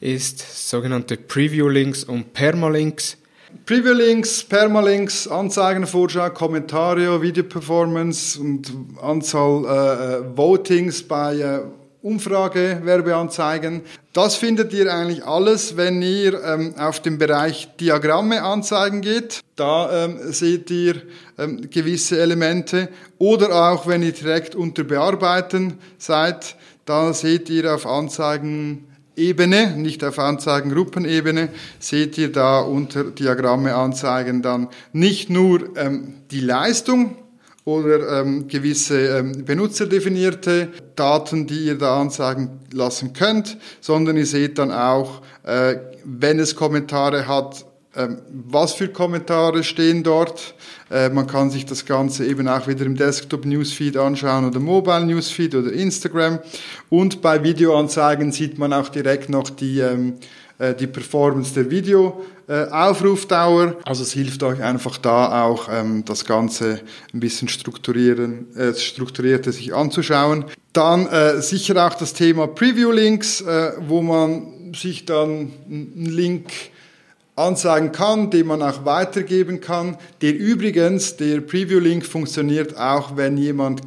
ist 0.00 0.68
sogenannte 0.68 1.16
Preview-Links 1.16 2.04
und 2.04 2.32
Permalinks. 2.32 3.18
Preview-Links, 3.66 4.44
Permalinks, 4.44 5.28
Anzeigenvorschau, 5.28 6.30
Kommentare, 6.30 7.20
Video-Performance 7.20 8.40
und 8.40 8.72
Anzahl 9.02 9.64
äh, 9.64 10.14
äh, 10.14 10.36
Votings 10.36 11.02
bei 11.02 11.36
äh, 11.36 11.60
Umfrage-Werbeanzeigen. 12.02 13.82
Das 14.12 14.36
findet 14.36 14.72
ihr 14.72 14.92
eigentlich 14.92 15.24
alles, 15.24 15.76
wenn 15.76 16.00
ihr 16.02 16.42
ähm, 16.42 16.74
auf 16.78 17.00
den 17.00 17.18
Bereich 17.18 17.68
Diagramme 17.78 18.42
anzeigen 18.42 19.00
geht. 19.00 19.40
Da 19.56 20.04
ähm, 20.04 20.32
seht 20.32 20.70
ihr 20.70 21.02
ähm, 21.38 21.68
gewisse 21.70 22.18
Elemente. 22.20 22.88
Oder 23.18 23.70
auch, 23.70 23.86
wenn 23.86 24.02
ihr 24.02 24.12
direkt 24.12 24.54
unter 24.54 24.84
Bearbeiten 24.84 25.78
seid, 25.98 26.56
da 26.84 27.12
seht 27.12 27.50
ihr 27.50 27.74
auf 27.74 27.86
Anzeigen 27.86 28.86
Ebene, 29.16 29.76
nicht 29.76 30.02
auf 30.02 30.18
Anzeigengruppenebene, 30.18 31.50
seht 31.78 32.16
ihr 32.16 32.32
da 32.32 32.60
unter 32.60 33.04
Diagramme 33.04 33.74
anzeigen 33.74 34.40
dann 34.40 34.68
nicht 34.92 35.28
nur 35.28 35.76
ähm, 35.76 36.14
die 36.30 36.40
Leistung 36.40 37.16
oder 37.64 38.20
ähm, 38.20 38.48
gewisse 38.48 39.18
ähm, 39.18 39.44
benutzerdefinierte 39.44 40.68
Daten, 40.96 41.46
die 41.46 41.66
ihr 41.66 41.78
da 41.78 42.00
anzeigen 42.00 42.60
lassen 42.72 43.12
könnt, 43.12 43.58
sondern 43.80 44.16
ihr 44.16 44.26
seht 44.26 44.58
dann 44.58 44.72
auch, 44.72 45.22
äh, 45.44 45.76
wenn 46.04 46.38
es 46.38 46.56
Kommentare 46.56 47.28
hat, 47.28 47.64
ähm, 47.96 48.18
was 48.30 48.74
für 48.74 48.88
Kommentare 48.88 49.64
stehen 49.64 50.04
dort. 50.04 50.54
Äh, 50.90 51.08
man 51.08 51.26
kann 51.26 51.50
sich 51.50 51.66
das 51.66 51.86
Ganze 51.86 52.24
eben 52.24 52.46
auch 52.46 52.68
wieder 52.68 52.86
im 52.86 52.96
Desktop 52.96 53.44
Newsfeed 53.44 53.96
anschauen 53.96 54.46
oder 54.46 54.60
Mobile 54.60 55.04
Newsfeed 55.06 55.56
oder 55.56 55.72
Instagram. 55.72 56.38
Und 56.88 57.20
bei 57.20 57.42
Videoanzeigen 57.42 58.30
sieht 58.30 58.58
man 58.58 58.72
auch 58.72 58.90
direkt 58.90 59.28
noch 59.28 59.50
die, 59.50 59.80
ähm, 59.80 60.14
äh, 60.14 60.49
die 60.78 60.86
Performance 60.86 61.54
der 61.54 61.70
Videoaufrufdauer. 61.70 63.66
Äh, 63.68 63.74
also 63.84 64.02
es 64.02 64.12
hilft 64.12 64.42
euch 64.42 64.62
einfach 64.62 64.98
da 64.98 65.44
auch 65.44 65.68
ähm, 65.70 66.04
das 66.04 66.24
Ganze 66.24 66.80
ein 67.14 67.20
bisschen 67.20 67.48
strukturieren, 67.48 68.54
äh, 68.56 68.74
strukturierter 68.74 69.52
sich 69.52 69.74
anzuschauen. 69.74 70.44
Dann 70.72 71.06
äh, 71.06 71.40
sicher 71.40 71.86
auch 71.86 71.94
das 71.94 72.12
Thema 72.12 72.46
Preview 72.46 72.92
Links, 72.92 73.40
äh, 73.40 73.72
wo 73.88 74.02
man 74.02 74.74
sich 74.74 75.04
dann 75.06 75.52
einen 75.68 76.06
Link 76.06 76.50
anzeigen 77.36 77.92
kann, 77.92 78.30
den 78.30 78.46
man 78.46 78.62
auch 78.62 78.84
weitergeben 78.84 79.60
kann. 79.60 79.96
Der 80.20 80.36
übrigens, 80.36 81.16
der 81.16 81.40
Preview-Link 81.40 82.04
funktioniert 82.04 82.76
auch, 82.76 83.16
wenn 83.16 83.36
jemand 83.36 83.80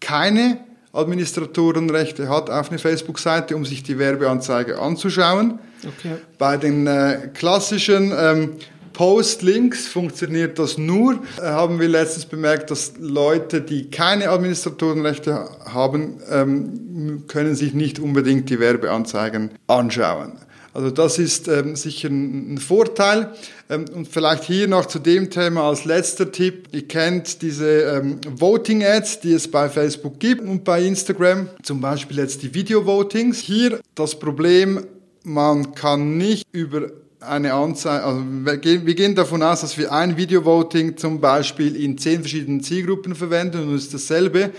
keine 0.00 0.58
Administratorenrechte 0.92 2.28
hat 2.28 2.50
auf 2.50 2.70
einer 2.70 2.78
Facebook-Seite, 2.78 3.54
um 3.54 3.64
sich 3.64 3.82
die 3.82 3.98
Werbeanzeige 3.98 4.78
anzuschauen. 4.78 5.58
Okay. 5.86 6.16
Bei 6.38 6.56
den 6.56 6.86
äh, 6.86 7.30
klassischen 7.32 8.12
ähm, 8.16 8.56
Post-Links 8.92 9.86
funktioniert 9.86 10.58
das 10.58 10.76
nur. 10.76 11.20
Äh, 11.38 11.42
haben 11.42 11.78
wir 11.80 11.88
letztens 11.88 12.26
bemerkt, 12.26 12.70
dass 12.70 12.94
Leute, 12.98 13.60
die 13.60 13.88
keine 13.90 14.30
Administratorenrechte 14.30 15.48
haben, 15.64 16.20
ähm, 16.30 17.24
können 17.28 17.54
sich 17.54 17.72
nicht 17.72 17.98
unbedingt 17.98 18.50
die 18.50 18.58
Werbeanzeigen 18.58 19.52
anschauen. 19.68 20.32
Also 20.72 20.90
das 20.90 21.18
ist 21.18 21.48
ähm, 21.48 21.74
sicher 21.76 22.08
ein, 22.08 22.54
ein 22.54 22.58
Vorteil. 22.58 23.32
Ähm, 23.68 23.86
und 23.94 24.08
vielleicht 24.08 24.44
hier 24.44 24.68
noch 24.68 24.86
zu 24.86 24.98
dem 24.98 25.30
Thema 25.30 25.68
als 25.68 25.84
letzter 25.84 26.30
Tipp. 26.30 26.68
Ihr 26.72 26.86
kennt 26.86 27.42
diese 27.42 27.82
ähm, 27.82 28.20
Voting 28.28 28.84
Ads, 28.84 29.20
die 29.20 29.32
es 29.32 29.50
bei 29.50 29.68
Facebook 29.68 30.20
gibt 30.20 30.42
und 30.42 30.64
bei 30.64 30.82
Instagram. 30.82 31.48
Zum 31.62 31.80
Beispiel 31.80 32.18
jetzt 32.18 32.42
die 32.42 32.54
Video 32.54 32.86
Votings. 32.86 33.40
Hier 33.40 33.80
das 33.94 34.18
Problem, 34.18 34.86
man 35.24 35.74
kann 35.74 36.16
nicht 36.16 36.46
über 36.52 36.90
eine 37.20 37.52
Anzeige, 37.52 38.04
also 38.04 38.22
wir 38.24 38.94
gehen 38.94 39.14
davon 39.14 39.42
aus, 39.42 39.60
dass 39.60 39.76
wir 39.76 39.92
ein 39.92 40.16
Video-Voting 40.16 40.96
zum 40.96 41.20
Beispiel 41.20 41.76
in 41.76 41.98
zehn 41.98 42.20
verschiedenen 42.20 42.62
Zielgruppen 42.62 43.14
verwenden 43.14 43.68
und 43.68 43.74
es 43.74 43.84
ist 43.84 43.94
dasselbe. 43.94 44.50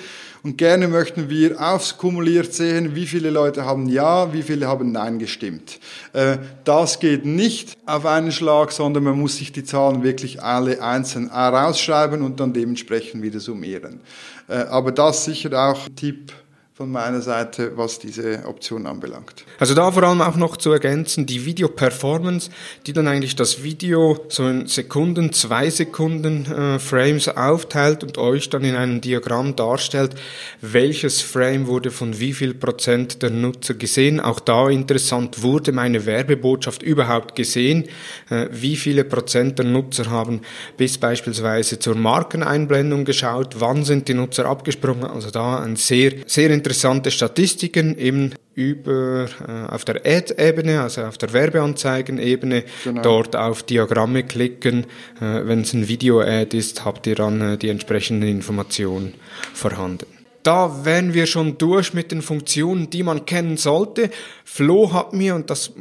Und 0.43 0.57
gerne 0.57 0.87
möchten 0.87 1.29
wir 1.29 1.61
aufkumuliert 1.61 2.51
sehen, 2.51 2.95
wie 2.95 3.05
viele 3.05 3.29
Leute 3.29 3.63
haben 3.63 3.87
Ja, 3.87 4.33
wie 4.33 4.41
viele 4.41 4.67
haben 4.67 4.91
Nein 4.91 5.19
gestimmt. 5.19 5.79
Äh, 6.13 6.37
das 6.63 6.99
geht 6.99 7.25
nicht 7.25 7.77
auf 7.85 8.07
einen 8.07 8.31
Schlag, 8.31 8.71
sondern 8.71 9.03
man 9.03 9.19
muss 9.19 9.37
sich 9.37 9.51
die 9.51 9.63
Zahlen 9.63 10.01
wirklich 10.01 10.41
alle 10.41 10.81
einzeln 10.81 11.29
rausschreiben 11.29 12.23
und 12.23 12.39
dann 12.39 12.53
dementsprechend 12.53 13.21
wieder 13.21 13.39
summieren. 13.39 13.99
Äh, 14.47 14.63
aber 14.63 14.91
das 14.91 15.25
sicher 15.25 15.53
auch 15.53 15.87
Tipp 15.95 16.33
von 16.81 16.91
meiner 16.91 17.21
Seite, 17.21 17.73
was 17.77 17.99
diese 17.99 18.43
Option 18.47 18.87
anbelangt. 18.87 19.45
Also 19.59 19.75
da 19.75 19.91
vor 19.91 20.01
allem 20.01 20.19
auch 20.19 20.35
noch 20.35 20.57
zu 20.57 20.71
ergänzen, 20.71 21.27
die 21.27 21.45
Video-Performance, 21.45 22.49
die 22.87 22.93
dann 22.93 23.07
eigentlich 23.07 23.35
das 23.35 23.61
Video 23.61 24.25
so 24.29 24.47
in 24.47 24.65
Sekunden, 24.65 25.31
zwei 25.31 25.69
Sekunden 25.69 26.51
äh, 26.51 26.79
Frames 26.79 27.27
aufteilt 27.27 28.03
und 28.03 28.17
euch 28.17 28.49
dann 28.49 28.63
in 28.63 28.75
einem 28.75 28.99
Diagramm 28.99 29.55
darstellt, 29.55 30.15
welches 30.61 31.21
Frame 31.21 31.67
wurde 31.67 31.91
von 31.91 32.19
wie 32.19 32.33
viel 32.33 32.55
Prozent 32.55 33.21
der 33.21 33.29
Nutzer 33.29 33.75
gesehen. 33.75 34.19
Auch 34.19 34.39
da 34.39 34.67
interessant, 34.67 35.43
wurde 35.43 35.73
meine 35.73 36.07
Werbebotschaft 36.07 36.81
überhaupt 36.81 37.35
gesehen? 37.35 37.89
Äh, 38.31 38.47
wie 38.49 38.75
viele 38.75 39.03
Prozent 39.03 39.59
der 39.59 39.67
Nutzer 39.67 40.09
haben 40.09 40.41
bis 40.77 40.97
beispielsweise 40.97 41.77
zur 41.77 41.93
Markeneinblendung 41.93 43.05
geschaut? 43.05 43.57
Wann 43.59 43.83
sind 43.83 44.07
die 44.07 44.15
Nutzer 44.15 44.47
abgesprungen? 44.47 45.03
Also 45.03 45.29
da 45.29 45.59
ein 45.59 45.75
sehr, 45.75 46.13
sehr 46.25 46.49
interessante 46.71 47.11
Statistiken 47.11 47.97
eben 47.97 48.31
über 48.55 49.25
äh, 49.45 49.73
auf 49.73 49.83
der 49.83 50.05
Ad-Ebene, 50.05 50.81
also 50.81 51.03
auf 51.03 51.17
der 51.17 51.33
Werbeanzeigen-Ebene, 51.33 52.63
genau. 52.83 53.01
dort 53.01 53.35
auf 53.35 53.63
Diagramme 53.63 54.23
klicken. 54.23 54.85
Äh, 55.19 55.45
Wenn 55.45 55.61
es 55.61 55.73
ein 55.73 55.89
Video-Ad 55.89 56.57
ist, 56.57 56.85
habt 56.85 57.07
ihr 57.07 57.15
dann 57.15 57.41
äh, 57.41 57.57
die 57.57 57.67
entsprechenden 57.67 58.29
Informationen 58.29 59.15
vorhanden. 59.53 60.05
Da 60.43 60.85
wären 60.85 61.13
wir 61.13 61.25
schon 61.25 61.57
durch 61.57 61.93
mit 61.93 62.11
den 62.11 62.21
Funktionen, 62.21 62.89
die 62.89 63.03
man 63.03 63.25
kennen 63.25 63.57
sollte. 63.57 64.09
Flo 64.45 64.93
hat 64.93 65.13
mir, 65.13 65.35
und 65.35 65.49
das, 65.49 65.73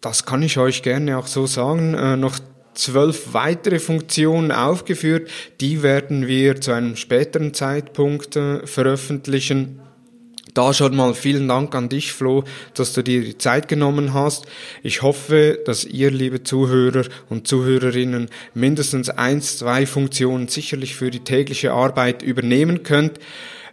das 0.00 0.24
kann 0.24 0.42
ich 0.42 0.56
euch 0.56 0.82
gerne 0.82 1.18
auch 1.18 1.26
so 1.26 1.46
sagen, 1.46 1.94
äh, 1.94 2.16
noch 2.16 2.38
zwölf 2.74 3.34
weitere 3.34 3.80
Funktionen 3.80 4.52
aufgeführt. 4.52 5.28
Die 5.60 5.82
werden 5.82 6.28
wir 6.28 6.60
zu 6.60 6.70
einem 6.72 6.94
späteren 6.94 7.54
Zeitpunkt 7.54 8.36
äh, 8.36 8.64
veröffentlichen. 8.66 9.80
Da 10.58 10.74
schon 10.74 10.96
mal 10.96 11.14
vielen 11.14 11.46
Dank 11.46 11.72
an 11.76 11.88
dich, 11.88 12.12
Flo, 12.12 12.42
dass 12.74 12.92
du 12.92 13.04
dir 13.04 13.22
die 13.22 13.38
Zeit 13.38 13.68
genommen 13.68 14.12
hast. 14.12 14.46
Ich 14.82 15.02
hoffe, 15.02 15.60
dass 15.64 15.84
ihr, 15.84 16.10
liebe 16.10 16.42
Zuhörer 16.42 17.04
und 17.28 17.46
Zuhörerinnen, 17.46 18.28
mindestens 18.54 19.08
eins, 19.08 19.56
zwei 19.56 19.86
Funktionen 19.86 20.48
sicherlich 20.48 20.96
für 20.96 21.12
die 21.12 21.22
tägliche 21.22 21.70
Arbeit 21.70 22.22
übernehmen 22.22 22.82
könnt. 22.82 23.20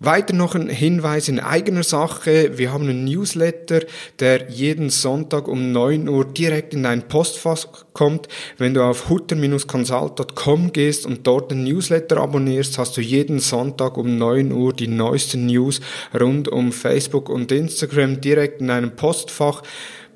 Weiter 0.00 0.34
noch 0.34 0.56
ein 0.56 0.68
Hinweis 0.68 1.28
in 1.28 1.38
eigener 1.38 1.84
Sache. 1.84 2.58
Wir 2.58 2.72
haben 2.72 2.88
einen 2.88 3.04
Newsletter, 3.04 3.80
der 4.18 4.50
jeden 4.50 4.90
Sonntag 4.90 5.46
um 5.46 5.70
9 5.70 6.08
Uhr 6.08 6.24
direkt 6.24 6.74
in 6.74 6.82
dein 6.82 7.06
Postfach 7.06 7.66
kommt. 7.92 8.26
Wenn 8.58 8.74
du 8.74 8.82
auf 8.82 9.08
hutter-consult.com 9.08 10.72
gehst 10.72 11.06
und 11.06 11.24
dort 11.28 11.52
den 11.52 11.62
Newsletter 11.62 12.16
abonnierst, 12.16 12.76
hast 12.76 12.96
du 12.96 13.02
jeden 13.02 13.38
Sonntag 13.38 13.96
um 13.96 14.18
9 14.18 14.50
Uhr 14.50 14.72
die 14.72 14.88
neuesten 14.88 15.46
News 15.46 15.80
rund 16.18 16.48
um 16.48 16.72
Facebook 16.72 17.28
und 17.28 17.52
Instagram 17.52 18.20
direkt 18.20 18.60
in 18.60 18.66
deinem 18.66 18.96
Postfach. 18.96 19.62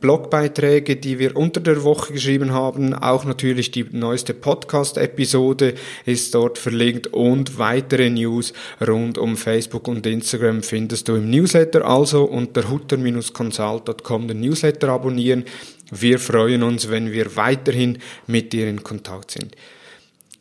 Blogbeiträge, 0.01 0.96
die 0.96 1.18
wir 1.18 1.36
unter 1.36 1.61
der 1.61 1.82
Woche 1.84 2.12
geschrieben 2.12 2.53
haben. 2.53 2.94
Auch 2.94 3.24
natürlich 3.24 3.70
die 3.70 3.86
neueste 3.90 4.34
Podcast-Episode 4.34 5.74
ist 6.07 6.34
dort 6.34 6.59
verlinkt 6.59 7.09
und 7.09 7.59
weitere 7.59 8.11
News 8.11 8.53
rund 8.86 9.18
um 9.18 9.36
Facebook 9.36 9.88
und 9.88 10.07
Instagram 10.07 10.62
findest 10.62 11.09
du 11.09 11.16
im 11.16 11.30
Newsletter. 11.30 11.84
Also 11.84 12.24
unter 12.24 12.70
hutter-consult.com 12.70 14.28
den 14.28 14.40
Newsletter 14.40 14.88
abonnieren. 14.88 15.44
Wir 15.90 16.18
freuen 16.18 16.62
uns, 16.62 16.88
wenn 16.88 17.12
wir 17.12 17.36
weiterhin 17.36 17.99
mit 18.26 18.53
dir 18.53 18.68
in 18.68 18.82
Kontakt 18.82 19.32
sind. 19.32 19.57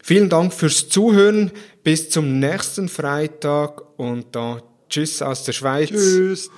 Vielen 0.04 0.30
Dank 0.30 0.54
fürs 0.54 0.90
Zuhören. 0.90 1.52
Bis 1.84 2.10
zum 2.10 2.40
nächsten 2.40 2.90
Freitag 2.90 3.82
und 3.98 4.28
da 4.34 4.62
Tschüss 4.90 5.22
aus 5.22 5.44
der 5.44 5.54
Schweiz. 5.54 5.90
Tschüss. 5.90 6.50